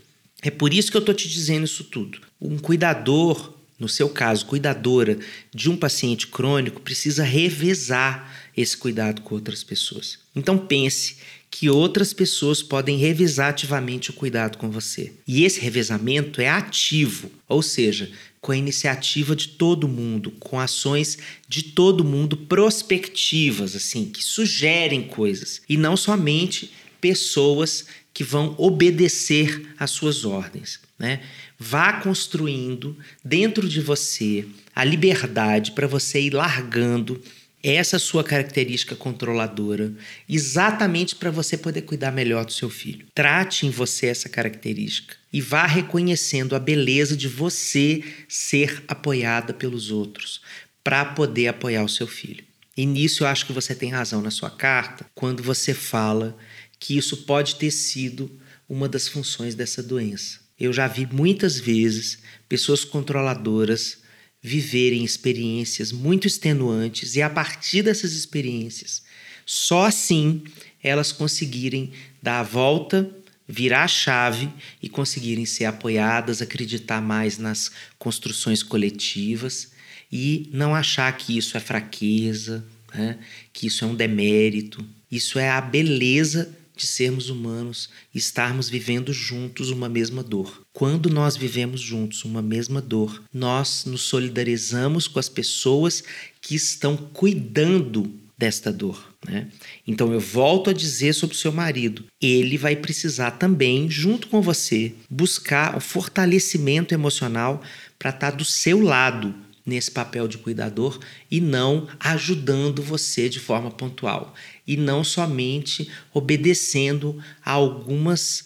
É 0.42 0.50
por 0.50 0.72
isso 0.72 0.90
que 0.90 0.96
eu 0.96 1.00
estou 1.00 1.14
te 1.14 1.28
dizendo 1.28 1.64
isso 1.64 1.84
tudo. 1.84 2.20
Um 2.40 2.58
cuidador 2.58 3.54
no 3.80 3.88
seu 3.88 4.10
caso, 4.10 4.44
cuidadora 4.44 5.18
de 5.54 5.70
um 5.70 5.76
paciente 5.76 6.26
crônico, 6.26 6.82
precisa 6.82 7.24
revezar 7.24 8.30
esse 8.54 8.76
cuidado 8.76 9.22
com 9.22 9.34
outras 9.34 9.64
pessoas. 9.64 10.18
Então 10.36 10.58
pense 10.58 11.16
que 11.50 11.70
outras 11.70 12.12
pessoas 12.12 12.62
podem 12.62 12.98
revezar 12.98 13.48
ativamente 13.48 14.10
o 14.10 14.12
cuidado 14.12 14.58
com 14.58 14.70
você. 14.70 15.14
E 15.26 15.44
esse 15.44 15.58
revezamento 15.58 16.40
é 16.42 16.48
ativo, 16.48 17.30
ou 17.48 17.62
seja, 17.62 18.10
com 18.40 18.52
a 18.52 18.56
iniciativa 18.56 19.36
de 19.36 19.48
todo 19.48 19.86
mundo, 19.86 20.30
com 20.40 20.58
ações 20.58 21.18
de 21.46 21.62
todo 21.62 22.04
mundo 22.04 22.36
prospectivas, 22.36 23.76
assim, 23.76 24.06
que 24.06 24.22
sugerem 24.22 25.02
coisas 25.02 25.60
e 25.68 25.76
não 25.76 25.96
somente 25.96 26.72
pessoas 27.00 27.86
que 28.12 28.24
vão 28.24 28.54
obedecer 28.58 29.74
às 29.78 29.90
suas 29.90 30.24
ordens, 30.24 30.80
né? 30.98 31.20
Vá 31.58 32.00
construindo 32.00 32.96
dentro 33.22 33.68
de 33.68 33.80
você 33.80 34.46
a 34.74 34.82
liberdade 34.84 35.72
para 35.72 35.86
você 35.86 36.20
ir 36.22 36.32
largando 36.32 37.22
essa 37.62 37.98
sua 37.98 38.24
característica 38.24 38.96
controladora, 38.96 39.92
exatamente 40.28 41.14
para 41.14 41.30
você 41.30 41.56
poder 41.56 41.82
cuidar 41.82 42.10
melhor 42.10 42.44
do 42.44 42.52
seu 42.52 42.70
filho. 42.70 43.06
Trate 43.14 43.66
em 43.66 43.70
você 43.70 44.06
essa 44.06 44.28
característica 44.28 45.16
e 45.32 45.40
vá 45.40 45.66
reconhecendo 45.66 46.56
a 46.56 46.58
beleza 46.58 47.16
de 47.16 47.28
você 47.28 48.02
ser 48.28 48.82
apoiada 48.88 49.52
pelos 49.52 49.90
outros 49.90 50.40
para 50.82 51.04
poder 51.04 51.48
apoiar 51.48 51.84
o 51.84 51.88
seu 51.88 52.06
filho. 52.06 52.44
E 52.76 52.86
nisso 52.86 53.24
eu 53.24 53.28
acho 53.28 53.44
que 53.46 53.52
você 53.52 53.74
tem 53.74 53.90
razão 53.90 54.22
na 54.22 54.30
sua 54.30 54.50
carta 54.50 55.04
quando 55.14 55.42
você 55.42 55.74
fala 55.74 56.36
que 56.78 56.96
isso 56.96 57.18
pode 57.18 57.56
ter 57.56 57.70
sido 57.70 58.30
uma 58.68 58.88
das 58.88 59.06
funções 59.06 59.54
dessa 59.54 59.82
doença. 59.82 60.40
Eu 60.58 60.72
já 60.72 60.86
vi 60.86 61.06
muitas 61.10 61.58
vezes 61.58 62.18
pessoas 62.48 62.84
controladoras 62.84 63.98
viverem 64.42 65.04
experiências 65.04 65.92
muito 65.92 66.26
extenuantes 66.26 67.14
e 67.14 67.22
a 67.22 67.28
partir 67.28 67.82
dessas 67.82 68.12
experiências, 68.12 69.02
só 69.44 69.86
assim 69.86 70.42
elas 70.82 71.12
conseguirem 71.12 71.92
dar 72.22 72.40
a 72.40 72.42
volta, 72.42 73.10
virar 73.46 73.84
a 73.84 73.88
chave 73.88 74.48
e 74.82 74.88
conseguirem 74.88 75.44
ser 75.44 75.66
apoiadas, 75.66 76.40
acreditar 76.40 77.02
mais 77.02 77.36
nas 77.36 77.70
construções 77.98 78.62
coletivas 78.62 79.72
e 80.10 80.48
não 80.52 80.74
achar 80.74 81.14
que 81.16 81.36
isso 81.36 81.56
é 81.56 81.60
fraqueza, 81.60 82.64
né? 82.94 83.18
que 83.52 83.66
isso 83.66 83.84
é 83.84 83.88
um 83.88 83.94
demérito. 83.94 84.84
Isso 85.10 85.38
é 85.38 85.50
a 85.50 85.60
beleza 85.60 86.56
de 86.80 86.86
sermos 86.86 87.28
humanos 87.28 87.90
e 88.14 88.18
estarmos 88.18 88.70
vivendo 88.70 89.12
juntos 89.12 89.68
uma 89.68 89.86
mesma 89.86 90.22
dor. 90.22 90.62
Quando 90.72 91.10
nós 91.10 91.36
vivemos 91.36 91.78
juntos 91.78 92.24
uma 92.24 92.40
mesma 92.40 92.80
dor, 92.80 93.22
nós 93.32 93.84
nos 93.84 94.00
solidarizamos 94.00 95.06
com 95.06 95.18
as 95.18 95.28
pessoas 95.28 96.02
que 96.40 96.54
estão 96.54 96.96
cuidando 96.96 98.10
desta 98.38 98.72
dor. 98.72 99.12
Né? 99.28 99.48
Então 99.86 100.10
eu 100.10 100.20
volto 100.20 100.70
a 100.70 100.72
dizer 100.72 101.12
sobre 101.12 101.36
o 101.36 101.38
seu 101.38 101.52
marido: 101.52 102.06
ele 102.18 102.56
vai 102.56 102.74
precisar 102.74 103.32
também, 103.32 103.90
junto 103.90 104.28
com 104.28 104.40
você, 104.40 104.94
buscar 105.10 105.76
o 105.76 105.80
fortalecimento 105.80 106.94
emocional 106.94 107.62
para 107.98 108.08
estar 108.08 108.30
do 108.30 108.44
seu 108.44 108.80
lado 108.80 109.34
nesse 109.66 109.90
papel 109.90 110.26
de 110.26 110.38
cuidador 110.38 110.98
e 111.30 111.40
não 111.40 111.86
ajudando 112.00 112.82
você 112.82 113.28
de 113.28 113.38
forma 113.38 113.70
pontual 113.70 114.34
e 114.66 114.76
não 114.76 115.02
somente 115.02 115.88
obedecendo 116.12 117.22
a 117.44 117.52
algumas 117.52 118.44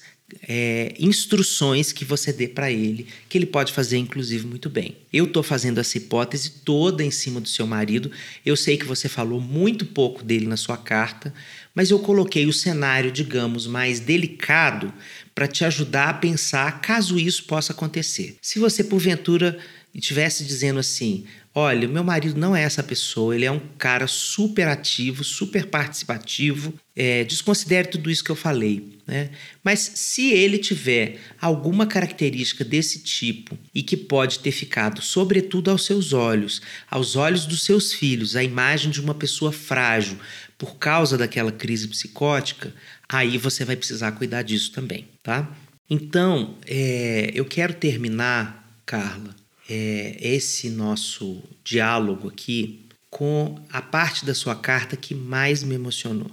é, 0.49 0.95
instruções 0.99 1.93
que 1.93 2.05
você 2.05 2.33
dê 2.33 2.49
para 2.49 2.71
ele, 2.71 3.07
que 3.29 3.39
ele 3.39 3.47
pode 3.47 3.73
fazer, 3.73 3.99
inclusive, 3.99 4.47
muito 4.47 4.69
bem. 4.69 4.97
Eu 5.13 5.25
estou 5.25 5.43
fazendo 5.43 5.79
essa 5.79 5.97
hipótese 5.97 6.51
toda 6.65 7.05
em 7.05 7.11
cima 7.11 7.41
do 7.41 7.49
seu 7.49 7.67
marido. 7.67 8.11
Eu 8.45 8.57
sei 8.57 8.77
que 8.77 8.85
você 8.85 9.09
falou 9.09 9.41
muito 9.41 9.87
pouco 9.87 10.25
dele 10.25 10.47
na 10.47 10.57
sua 10.57 10.77
carta, 10.77 11.33
mas 11.75 11.91
eu 11.91 11.99
coloquei 11.99 12.47
o 12.47 12.53
cenário, 12.53 13.11
digamos, 13.11 13.67
mais 13.67 14.01
delicado 14.01 14.93
para 15.35 15.47
te 15.47 15.65
ajudar 15.65 16.09
a 16.09 16.15
pensar 16.15 16.81
caso 16.81 17.19
isso 17.19 17.45
possa 17.45 17.73
acontecer. 17.73 18.37
Se 18.41 18.59
você, 18.59 18.83
porventura, 18.83 19.59
estivesse 19.95 20.45
dizendo 20.45 20.81
assim: 20.81 21.25
Olha, 21.57 21.87
meu 21.87 22.03
marido 22.03 22.39
não 22.39 22.57
é 22.57 22.63
essa 22.63 22.83
pessoa, 22.83 23.33
ele 23.33 23.45
é 23.45 23.51
um 23.51 23.61
cara 23.79 24.09
super 24.09 24.67
ativo, 24.67 25.23
super 25.23 25.67
participativo. 25.67 26.75
É, 26.97 27.23
desconsidere 27.23 27.87
tudo 27.87 28.11
isso 28.11 28.25
que 28.25 28.31
eu 28.31 28.37
falei. 28.37 28.99
Né? 29.07 29.31
Mas 29.63 29.79
se 29.95 30.33
ele 30.33 30.59
tiver 30.59 31.21
alguma 31.41 31.87
característica 31.87 32.65
desse 32.65 32.99
tipo 33.05 33.57
e 33.73 33.85
que 33.85 33.97
pode 33.97 34.41
ter 34.41 34.51
ficado, 34.51 35.01
sobretudo 35.01 35.71
aos 35.71 35.85
seus 35.85 36.13
olhos, 36.13 36.61
aos 36.91 37.15
olhos 37.15 37.47
dos 37.47 37.63
seus 37.63 37.93
filhos, 37.93 38.35
a 38.35 38.43
imagem 38.43 38.91
de 38.91 39.01
uma 39.01 39.15
pessoa 39.15 39.53
frágil 39.53 40.19
por 40.59 40.77
causa 40.77 41.17
daquela 41.17 41.53
crise 41.53 41.87
psicótica, 41.87 42.75
aí 43.09 43.39
você 43.39 43.65
vai 43.65 43.77
precisar 43.77 44.11
cuidar 44.13 44.43
disso 44.43 44.73
também, 44.73 45.07
tá? 45.23 45.55
Então, 45.89 46.57
é, 46.67 47.31
eu 47.35 47.45
quero 47.45 47.75
terminar, 47.75 48.81
Carla, 48.87 49.37
é, 49.69 50.17
esse 50.21 50.71
nosso 50.71 51.43
diálogo 51.63 52.29
aqui 52.29 52.87
com 53.11 53.59
a 53.71 53.81
parte 53.81 54.25
da 54.25 54.35
sua 54.35 54.57
carta 54.57 54.97
que 54.97 55.15
mais 55.15 55.63
me 55.63 55.75
emocionou. 55.75 56.31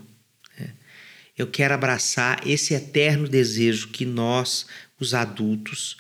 Né? 0.58 0.72
Eu 1.38 1.48
quero 1.48 1.74
abraçar 1.74 2.42
esse 2.48 2.74
eterno 2.74 3.28
desejo 3.28 3.90
que 3.90 4.06
nós, 4.06 4.66
os 5.00 5.14
adultos, 5.14 5.98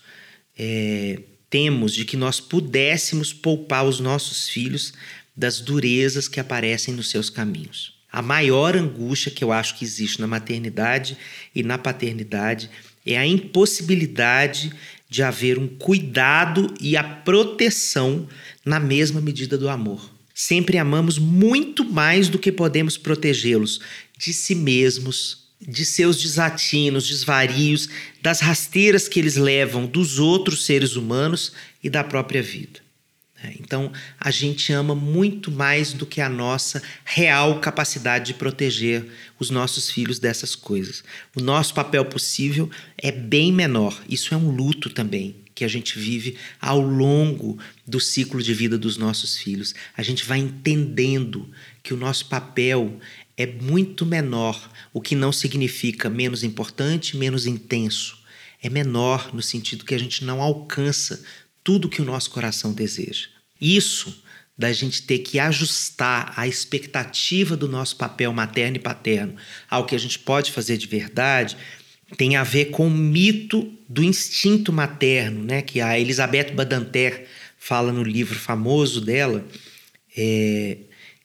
é, 0.57 1.21
temos 1.49 1.93
de 1.93 2.05
que 2.05 2.17
nós 2.17 2.39
pudéssemos 2.39 3.33
poupar 3.33 3.85
os 3.85 3.99
nossos 3.99 4.49
filhos 4.49 4.93
das 5.35 5.59
durezas 5.59 6.27
que 6.27 6.39
aparecem 6.39 6.93
nos 6.93 7.09
seus 7.09 7.29
caminhos. 7.29 7.99
A 8.11 8.21
maior 8.21 8.75
angústia 8.75 9.31
que 9.31 9.43
eu 9.43 9.51
acho 9.51 9.77
que 9.77 9.85
existe 9.85 10.19
na 10.19 10.27
maternidade 10.27 11.17
e 11.55 11.63
na 11.63 11.77
paternidade 11.77 12.69
é 13.05 13.17
a 13.17 13.25
impossibilidade 13.25 14.71
de 15.11 15.21
haver 15.21 15.59
um 15.59 15.67
cuidado 15.67 16.73
e 16.79 16.95
a 16.95 17.03
proteção 17.03 18.25
na 18.63 18.79
mesma 18.79 19.19
medida 19.19 19.57
do 19.57 19.67
amor. 19.67 20.09
Sempre 20.33 20.77
amamos 20.77 21.19
muito 21.19 21.83
mais 21.83 22.29
do 22.29 22.39
que 22.39 22.49
podemos 22.49 22.97
protegê-los 22.97 23.81
de 24.17 24.33
si 24.33 24.55
mesmos, 24.55 25.49
de 25.59 25.83
seus 25.83 26.21
desatinos, 26.21 27.09
desvarios, 27.09 27.89
das 28.21 28.39
rasteiras 28.39 29.09
que 29.09 29.19
eles 29.19 29.35
levam 29.35 29.85
dos 29.85 30.17
outros 30.17 30.65
seres 30.65 30.95
humanos 30.95 31.51
e 31.83 31.89
da 31.89 32.05
própria 32.05 32.41
vida. 32.41 32.79
É, 33.43 33.53
então, 33.59 33.91
a 34.19 34.29
gente 34.29 34.71
ama 34.71 34.93
muito 34.93 35.51
mais 35.51 35.93
do 35.93 36.05
que 36.05 36.21
a 36.21 36.29
nossa 36.29 36.81
real 37.03 37.59
capacidade 37.59 38.27
de 38.27 38.33
proteger 38.35 39.05
os 39.39 39.49
nossos 39.49 39.89
filhos 39.89 40.19
dessas 40.19 40.55
coisas. 40.55 41.03
O 41.35 41.41
nosso 41.41 41.73
papel 41.73 42.05
possível 42.05 42.69
é 42.97 43.11
bem 43.11 43.51
menor. 43.51 43.99
Isso 44.07 44.33
é 44.33 44.37
um 44.37 44.51
luto 44.51 44.89
também 44.89 45.35
que 45.55 45.65
a 45.65 45.67
gente 45.67 45.97
vive 45.97 46.37
ao 46.59 46.79
longo 46.79 47.57
do 47.85 47.99
ciclo 47.99 48.41
de 48.41 48.53
vida 48.53 48.77
dos 48.77 48.97
nossos 48.97 49.37
filhos. 49.37 49.73
A 49.97 50.03
gente 50.03 50.23
vai 50.25 50.39
entendendo 50.39 51.49
que 51.83 51.93
o 51.93 51.97
nosso 51.97 52.27
papel 52.27 52.99
é 53.35 53.45
muito 53.45 54.05
menor, 54.05 54.71
o 54.93 55.01
que 55.01 55.15
não 55.15 55.31
significa 55.31 56.09
menos 56.09 56.43
importante, 56.43 57.17
menos 57.17 57.47
intenso. 57.47 58.19
É 58.61 58.69
menor 58.69 59.33
no 59.33 59.41
sentido 59.41 59.83
que 59.83 59.95
a 59.95 59.99
gente 59.99 60.23
não 60.23 60.41
alcança 60.41 61.23
tudo 61.63 61.89
que 61.89 62.01
o 62.01 62.05
nosso 62.05 62.29
coração 62.29 62.73
deseja. 62.73 63.27
Isso 63.61 64.23
da 64.57 64.71
gente 64.71 65.03
ter 65.03 65.19
que 65.19 65.39
ajustar 65.39 66.33
a 66.35 66.47
expectativa 66.47 67.55
do 67.57 67.67
nosso 67.67 67.95
papel 67.95 68.31
materno 68.31 68.77
e 68.77 68.79
paterno 68.79 69.35
ao 69.69 69.85
que 69.85 69.95
a 69.95 69.97
gente 69.97 70.19
pode 70.19 70.51
fazer 70.51 70.77
de 70.77 70.87
verdade, 70.87 71.57
tem 72.17 72.35
a 72.35 72.43
ver 72.43 72.65
com 72.65 72.87
o 72.87 72.91
mito 72.91 73.71
do 73.87 74.03
instinto 74.03 74.71
materno, 74.71 75.43
né? 75.43 75.61
Que 75.61 75.81
a 75.81 75.99
Elizabeth 75.99 76.51
Badanter 76.53 77.25
fala 77.57 77.91
no 77.91 78.03
livro 78.03 78.37
famoso 78.37 79.01
dela, 79.01 79.45
é, 80.15 80.77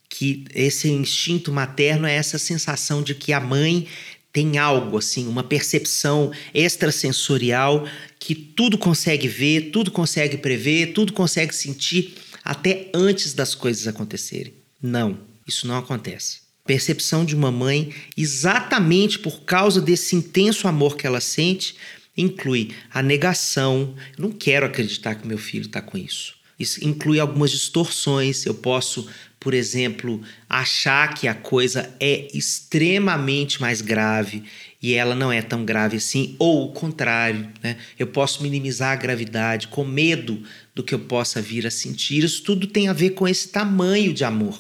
que 0.09 0.45
esse 0.55 0.89
instinto 0.89 1.53
materno 1.53 2.07
é 2.07 2.15
essa 2.15 2.39
sensação 2.39 3.03
de 3.03 3.15
que 3.15 3.33
a 3.33 3.41
mãe 3.41 3.87
tem 4.33 4.59
algo 4.59 4.99
assim, 4.99 5.27
uma 5.27 5.43
percepção 5.43 6.31
extrasensorial 6.53 7.87
que 8.19 8.35
tudo 8.35 8.77
consegue 8.77 9.27
ver, 9.27 9.71
tudo 9.71 9.91
consegue 9.91 10.37
prever, 10.37 10.93
tudo 10.93 11.13
consegue 11.13 11.55
sentir 11.55 12.15
até 12.47 12.91
antes 12.95 13.35
das 13.35 13.55
coisas 13.55 13.89
acontecerem. 13.89 14.55
Não, 14.81 15.19
isso 15.47 15.67
não 15.67 15.77
acontece. 15.77 16.41
Percepção 16.65 17.25
de 17.25 17.35
uma 17.35 17.51
mãe, 17.51 17.93
exatamente 18.17 19.19
por 19.19 19.41
causa 19.41 19.81
desse 19.81 20.15
intenso 20.15 20.69
amor 20.69 20.97
que 20.97 21.07
ela 21.07 21.21
sente, 21.21 21.77
inclui 22.17 22.71
a 22.93 23.03
negação. 23.03 23.95
Não 24.17 24.31
quero 24.31 24.65
acreditar 24.65 25.17
que 25.17 25.27
meu 25.27 25.39
filho 25.39 25.67
está 25.67 25.81
com 25.81 25.99
isso. 25.99 26.35
Isso 26.59 26.85
inclui 26.85 27.19
algumas 27.21 27.51
distorções. 27.51 28.47
Eu 28.47 28.55
posso, 28.55 29.09
por 29.39 29.53
exemplo, 29.53 30.23
achar 30.49 31.15
que 31.15 31.29
a 31.29 31.35
coisa 31.35 31.95
é 32.01 32.29
extremamente 32.33 33.61
mais 33.61 33.81
grave 33.81 34.45
e 34.87 34.95
ela 34.95 35.17
não 35.17 35.33
é 35.33 35.43
tão 35.43 35.65
grave 35.65 35.97
assim, 35.97 36.37
ou 36.39 36.67
o 36.67 36.73
contrário, 36.73 37.49
né? 37.61 37.77
Eu 37.99 38.07
posso 38.07 38.41
minimizar 38.41 38.93
a 38.93 38.95
gravidade 38.95 39.67
com 39.67 39.85
medo 39.85 40.41
do 40.77 40.85
que 40.85 40.95
eu 40.95 41.01
possa 41.01 41.43
vir 41.43 41.67
a 41.67 41.73
sentir. 41.73 42.23
Isso 42.23 42.45
tudo 42.45 42.69
tem 42.69 42.87
a 42.87 42.93
ver 42.93 43.11
com 43.11 43.27
esse 43.27 43.49
tamanho 43.49 44.15
de 44.15 44.23
amor 44.23 44.57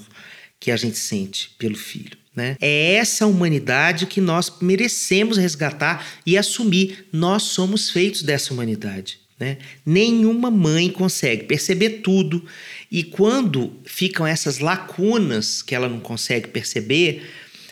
que 0.59 0.73
a 0.73 0.77
gente 0.77 0.99
sente 0.99 1.51
pelo 1.57 1.77
filho. 1.77 2.19
Né? 2.35 2.57
É 2.61 2.95
essa 2.95 3.25
humanidade 3.25 4.05
que 4.05 4.21
nós 4.21 4.53
merecemos 4.61 5.37
resgatar 5.39 6.05
e 6.27 6.37
assumir. 6.37 7.07
Nós 7.13 7.45
somos 7.45 7.89
feitos 7.89 8.25
dessa 8.25 8.53
humanidade. 8.53 9.21
Né? 9.39 9.59
Nenhuma 9.87 10.51
mãe 10.51 10.91
consegue 10.91 11.45
perceber 11.45 12.01
tudo, 12.01 12.45
e 12.91 13.05
quando 13.05 13.79
ficam 13.85 14.27
essas 14.27 14.59
lacunas 14.59 15.63
que 15.63 15.73
ela 15.73 15.89
não 15.89 16.01
consegue 16.01 16.49
perceber, 16.49 17.31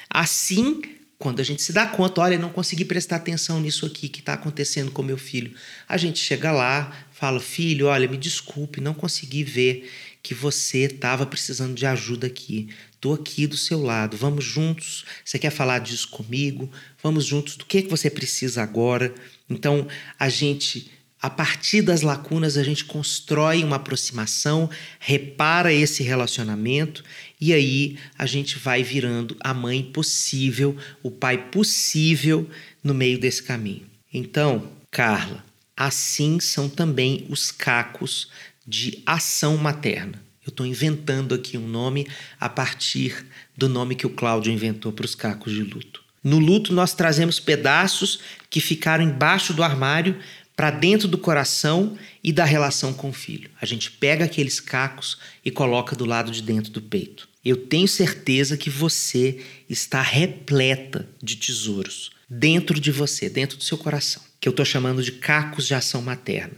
assim, 0.09 0.94
quando 1.25 1.41
a 1.41 1.43
gente 1.43 1.63
se 1.63 1.73
dá 1.73 1.87
conta, 1.87 2.21
olha, 2.21 2.39
não 2.39 2.51
consegui 2.51 2.85
prestar 2.85 3.17
atenção 3.17 3.59
nisso 3.59 3.87
aqui 3.87 4.11
que 4.11 4.21
está 4.21 4.35
acontecendo 4.35 4.91
com 4.91 5.03
meu 5.03 5.17
filho, 5.17 5.55
a 5.89 5.97
gente 5.97 6.19
chega 6.19 6.53
lá, 6.53 6.95
fala, 7.13 7.41
filho, 7.41 7.87
olha, 7.87 8.07
me 8.07 8.19
desculpe, 8.19 8.79
não 8.79 8.93
consegui 8.93 9.43
ver 9.43 9.91
que 10.23 10.35
você 10.35 10.81
estava 10.81 11.25
precisando 11.25 11.75
de 11.75 11.87
ajuda 11.87 12.27
aqui. 12.27 12.69
Estou 12.93 13.15
aqui 13.15 13.47
do 13.47 13.57
seu 13.57 13.83
lado. 13.83 14.19
Vamos 14.19 14.45
juntos. 14.45 15.07
Você 15.25 15.39
quer 15.39 15.49
falar 15.49 15.79
disso 15.79 16.11
comigo? 16.11 16.71
Vamos 17.03 17.25
juntos. 17.25 17.57
Do 17.57 17.65
que, 17.65 17.81
que 17.81 17.91
você 17.91 18.11
precisa 18.11 18.63
agora? 18.63 19.15
Então, 19.49 19.89
a 20.19 20.29
gente 20.29 20.91
a 21.25 21.31
partir 21.31 21.81
das 21.81 22.03
lacunas, 22.03 22.59
a 22.59 22.63
gente 22.63 22.85
constrói 22.85 23.65
uma 23.65 23.77
aproximação, 23.77 24.69
repara 25.01 25.73
esse 25.73 26.03
relacionamento 26.03 27.03
e 27.41 27.55
aí 27.55 27.97
a 28.19 28.27
gente 28.27 28.59
vai 28.59 28.83
virando 28.83 29.35
a 29.41 29.55
mãe 29.55 29.83
possível, 29.83 30.77
o 31.03 31.11
pai 31.11 31.49
possível 31.51 32.47
no 32.83 32.93
meio 32.93 33.19
desse 33.19 33.43
caminho. 33.43 33.87
Então, 34.13 34.71
Carla, 34.91 35.43
assim 35.75 36.39
são 36.41 36.69
também 36.69 37.25
os 37.31 37.51
cacos 37.51 38.29
de 38.67 39.03
ação 39.07 39.57
materna. 39.57 40.23
Eu 40.45 40.51
estou 40.51 40.67
inventando 40.67 41.35
aqui 41.35 41.57
um 41.57 41.67
nome 41.67 42.07
a 42.39 42.51
partir 42.51 43.25
do 43.57 43.67
nome 43.67 43.95
que 43.95 44.07
o 44.07 44.11
Cláudio 44.11 44.53
inventou 44.53 44.93
para 44.93 45.07
os 45.07 45.15
cacos 45.15 45.55
de 45.55 45.63
luto. 45.63 46.05
No 46.23 46.39
luto, 46.39 46.73
nós 46.73 46.95
trazemos 46.95 47.41
pedaços 47.41 48.21
que 48.51 48.61
ficaram 48.61 49.05
embaixo 49.05 49.55
do 49.55 49.63
armário 49.63 50.19
para 50.57 50.71
dentro 50.71 51.09
do 51.09 51.19
coração 51.19 51.99
e 52.23 52.33
da 52.33 52.45
relação 52.45 52.93
com 52.93 53.11
o 53.11 53.13
filho. 53.13 53.51
A 53.61 53.67
gente 53.67 53.91
pega 53.91 54.25
aqueles 54.25 54.61
cacos 54.61 55.19
e 55.45 55.51
coloca 55.51 55.97
do 55.97 56.05
lado 56.05 56.31
de 56.31 56.43
dentro 56.43 56.71
do 56.71 56.81
peito. 56.81 57.29
Eu 57.45 57.57
tenho 57.57 57.89
certeza 57.89 58.57
que 58.57 58.71
você 58.71 59.41
está 59.69 60.01
repleta 60.01 61.09
de 61.23 61.37
tesouros 61.37 62.13
dentro 62.29 62.81
de 62.81 62.91
você, 62.91 63.29
dentro 63.29 63.59
do 63.59 63.65
seu 63.65 63.77
coração, 63.77 64.23
que 64.41 64.49
eu 64.49 64.51
estou 64.51 64.65
chamando 64.65 65.03
de 65.03 65.13
cacos 65.13 65.67
de 65.67 65.75
ação 65.75 66.01
materna. 66.01 66.55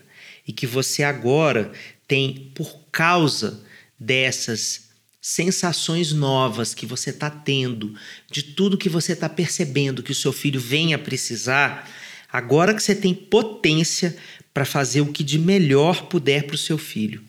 E 0.46 0.52
que 0.52 0.66
você 0.66 1.02
agora 1.02 1.72
tem, 2.06 2.52
por 2.54 2.78
causa 2.92 3.64
dessas 3.98 4.86
sensações 5.20 6.12
novas 6.12 6.72
que 6.72 6.86
você 6.86 7.10
está 7.10 7.28
tendo, 7.28 7.96
de 8.30 8.44
tudo 8.44 8.78
que 8.78 8.88
você 8.88 9.12
está 9.12 9.28
percebendo 9.28 10.02
que 10.02 10.12
o 10.12 10.14
seu 10.14 10.32
filho 10.32 10.60
vem 10.60 10.94
a 10.94 10.98
precisar, 10.98 11.90
Agora 12.36 12.74
que 12.74 12.82
você 12.82 12.94
tem 12.94 13.14
potência 13.14 14.14
para 14.52 14.66
fazer 14.66 15.00
o 15.00 15.10
que 15.10 15.24
de 15.24 15.38
melhor 15.38 16.02
puder 16.06 16.42
para 16.42 16.54
o 16.54 16.58
seu 16.58 16.76
filho, 16.76 17.24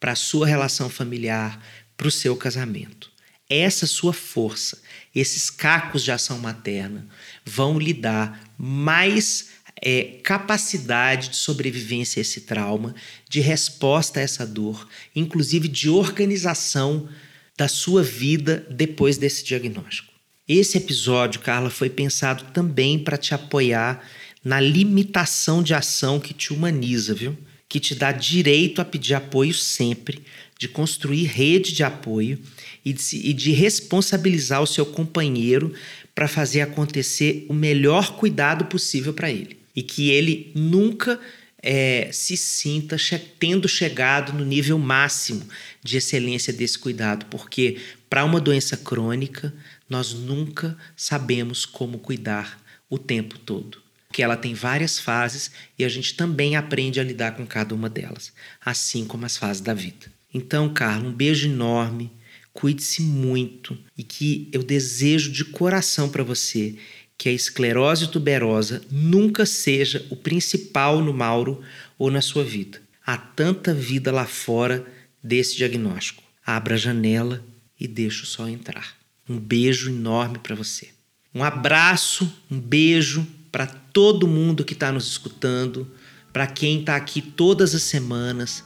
para 0.00 0.12
a 0.12 0.16
sua 0.16 0.46
relação 0.46 0.88
familiar, 0.88 1.62
para 1.94 2.08
o 2.08 2.10
seu 2.10 2.34
casamento. 2.34 3.12
Essa 3.50 3.86
sua 3.86 4.14
força, 4.14 4.80
esses 5.14 5.50
cacos 5.50 6.02
de 6.02 6.10
ação 6.10 6.38
materna, 6.38 7.06
vão 7.44 7.78
lhe 7.78 7.92
dar 7.92 8.50
mais 8.56 9.50
é, 9.82 10.20
capacidade 10.24 11.28
de 11.28 11.36
sobrevivência 11.36 12.18
a 12.18 12.22
esse 12.22 12.40
trauma, 12.40 12.94
de 13.28 13.40
resposta 13.40 14.20
a 14.20 14.22
essa 14.22 14.46
dor, 14.46 14.88
inclusive 15.14 15.68
de 15.68 15.90
organização 15.90 17.10
da 17.58 17.68
sua 17.68 18.02
vida 18.02 18.66
depois 18.70 19.18
desse 19.18 19.44
diagnóstico. 19.44 20.10
Esse 20.48 20.78
episódio, 20.78 21.40
Carla, 21.40 21.68
foi 21.68 21.90
pensado 21.90 22.44
também 22.54 22.98
para 22.98 23.18
te 23.18 23.34
apoiar 23.34 24.02
na 24.46 24.60
limitação 24.60 25.60
de 25.60 25.74
ação 25.74 26.20
que 26.20 26.32
te 26.32 26.52
humaniza, 26.52 27.12
viu? 27.12 27.36
Que 27.68 27.80
te 27.80 27.96
dá 27.96 28.12
direito 28.12 28.80
a 28.80 28.84
pedir 28.84 29.14
apoio 29.14 29.52
sempre, 29.52 30.22
de 30.56 30.68
construir 30.68 31.24
rede 31.24 31.72
de 31.72 31.82
apoio 31.82 32.38
e 32.84 32.92
de, 32.92 33.16
e 33.28 33.32
de 33.32 33.50
responsabilizar 33.50 34.62
o 34.62 34.66
seu 34.66 34.86
companheiro 34.86 35.74
para 36.14 36.28
fazer 36.28 36.60
acontecer 36.60 37.44
o 37.48 37.52
melhor 37.52 38.16
cuidado 38.16 38.66
possível 38.66 39.12
para 39.12 39.32
ele. 39.32 39.58
E 39.74 39.82
que 39.82 40.10
ele 40.10 40.52
nunca 40.54 41.18
é, 41.60 42.08
se 42.12 42.36
sinta 42.36 42.96
che 42.96 43.18
tendo 43.18 43.68
chegado 43.68 44.32
no 44.32 44.44
nível 44.44 44.78
máximo 44.78 45.42
de 45.82 45.96
excelência 45.96 46.52
desse 46.52 46.78
cuidado, 46.78 47.26
porque 47.26 47.78
para 48.08 48.24
uma 48.24 48.40
doença 48.40 48.76
crônica, 48.76 49.52
nós 49.90 50.14
nunca 50.14 50.78
sabemos 50.96 51.66
como 51.66 51.98
cuidar 51.98 52.64
o 52.88 52.96
tempo 52.96 53.36
todo 53.40 53.84
que 54.12 54.22
ela 54.22 54.36
tem 54.36 54.54
várias 54.54 54.98
fases 54.98 55.50
e 55.78 55.84
a 55.84 55.88
gente 55.88 56.14
também 56.14 56.56
aprende 56.56 57.00
a 57.00 57.04
lidar 57.04 57.32
com 57.32 57.46
cada 57.46 57.74
uma 57.74 57.88
delas, 57.88 58.32
assim 58.64 59.04
como 59.04 59.26
as 59.26 59.36
fases 59.36 59.60
da 59.60 59.74
vida. 59.74 60.06
Então, 60.32 60.72
Carlos, 60.72 61.12
um 61.12 61.14
beijo 61.14 61.48
enorme, 61.48 62.10
cuide-se 62.52 63.02
muito 63.02 63.76
e 63.96 64.02
que 64.02 64.48
eu 64.52 64.62
desejo 64.62 65.30
de 65.30 65.44
coração 65.44 66.08
para 66.08 66.22
você 66.22 66.76
que 67.18 67.28
a 67.28 67.32
esclerose 67.32 68.08
tuberosa 68.08 68.82
nunca 68.90 69.46
seja 69.46 70.06
o 70.10 70.16
principal 70.16 71.00
no 71.00 71.12
Mauro 71.12 71.62
ou 71.98 72.10
na 72.10 72.20
sua 72.20 72.44
vida. 72.44 72.80
Há 73.04 73.16
tanta 73.16 73.72
vida 73.72 74.12
lá 74.12 74.26
fora 74.26 74.84
desse 75.22 75.56
diagnóstico. 75.56 76.22
Abra 76.44 76.74
a 76.74 76.78
janela 76.78 77.44
e 77.78 77.88
deixa 77.88 78.22
o 78.22 78.26
sol 78.26 78.48
entrar. 78.48 78.96
Um 79.28 79.38
beijo 79.38 79.90
enorme 79.90 80.38
para 80.38 80.54
você. 80.54 80.88
Um 81.34 81.42
abraço, 81.42 82.32
um 82.50 82.58
beijo 82.58 83.26
para 83.50 83.66
todo 83.66 84.26
mundo 84.26 84.64
que 84.64 84.72
está 84.72 84.92
nos 84.92 85.06
escutando, 85.06 85.86
para 86.32 86.46
quem 86.46 86.80
está 86.80 86.96
aqui 86.96 87.22
todas 87.22 87.74
as 87.74 87.82
semanas, 87.82 88.62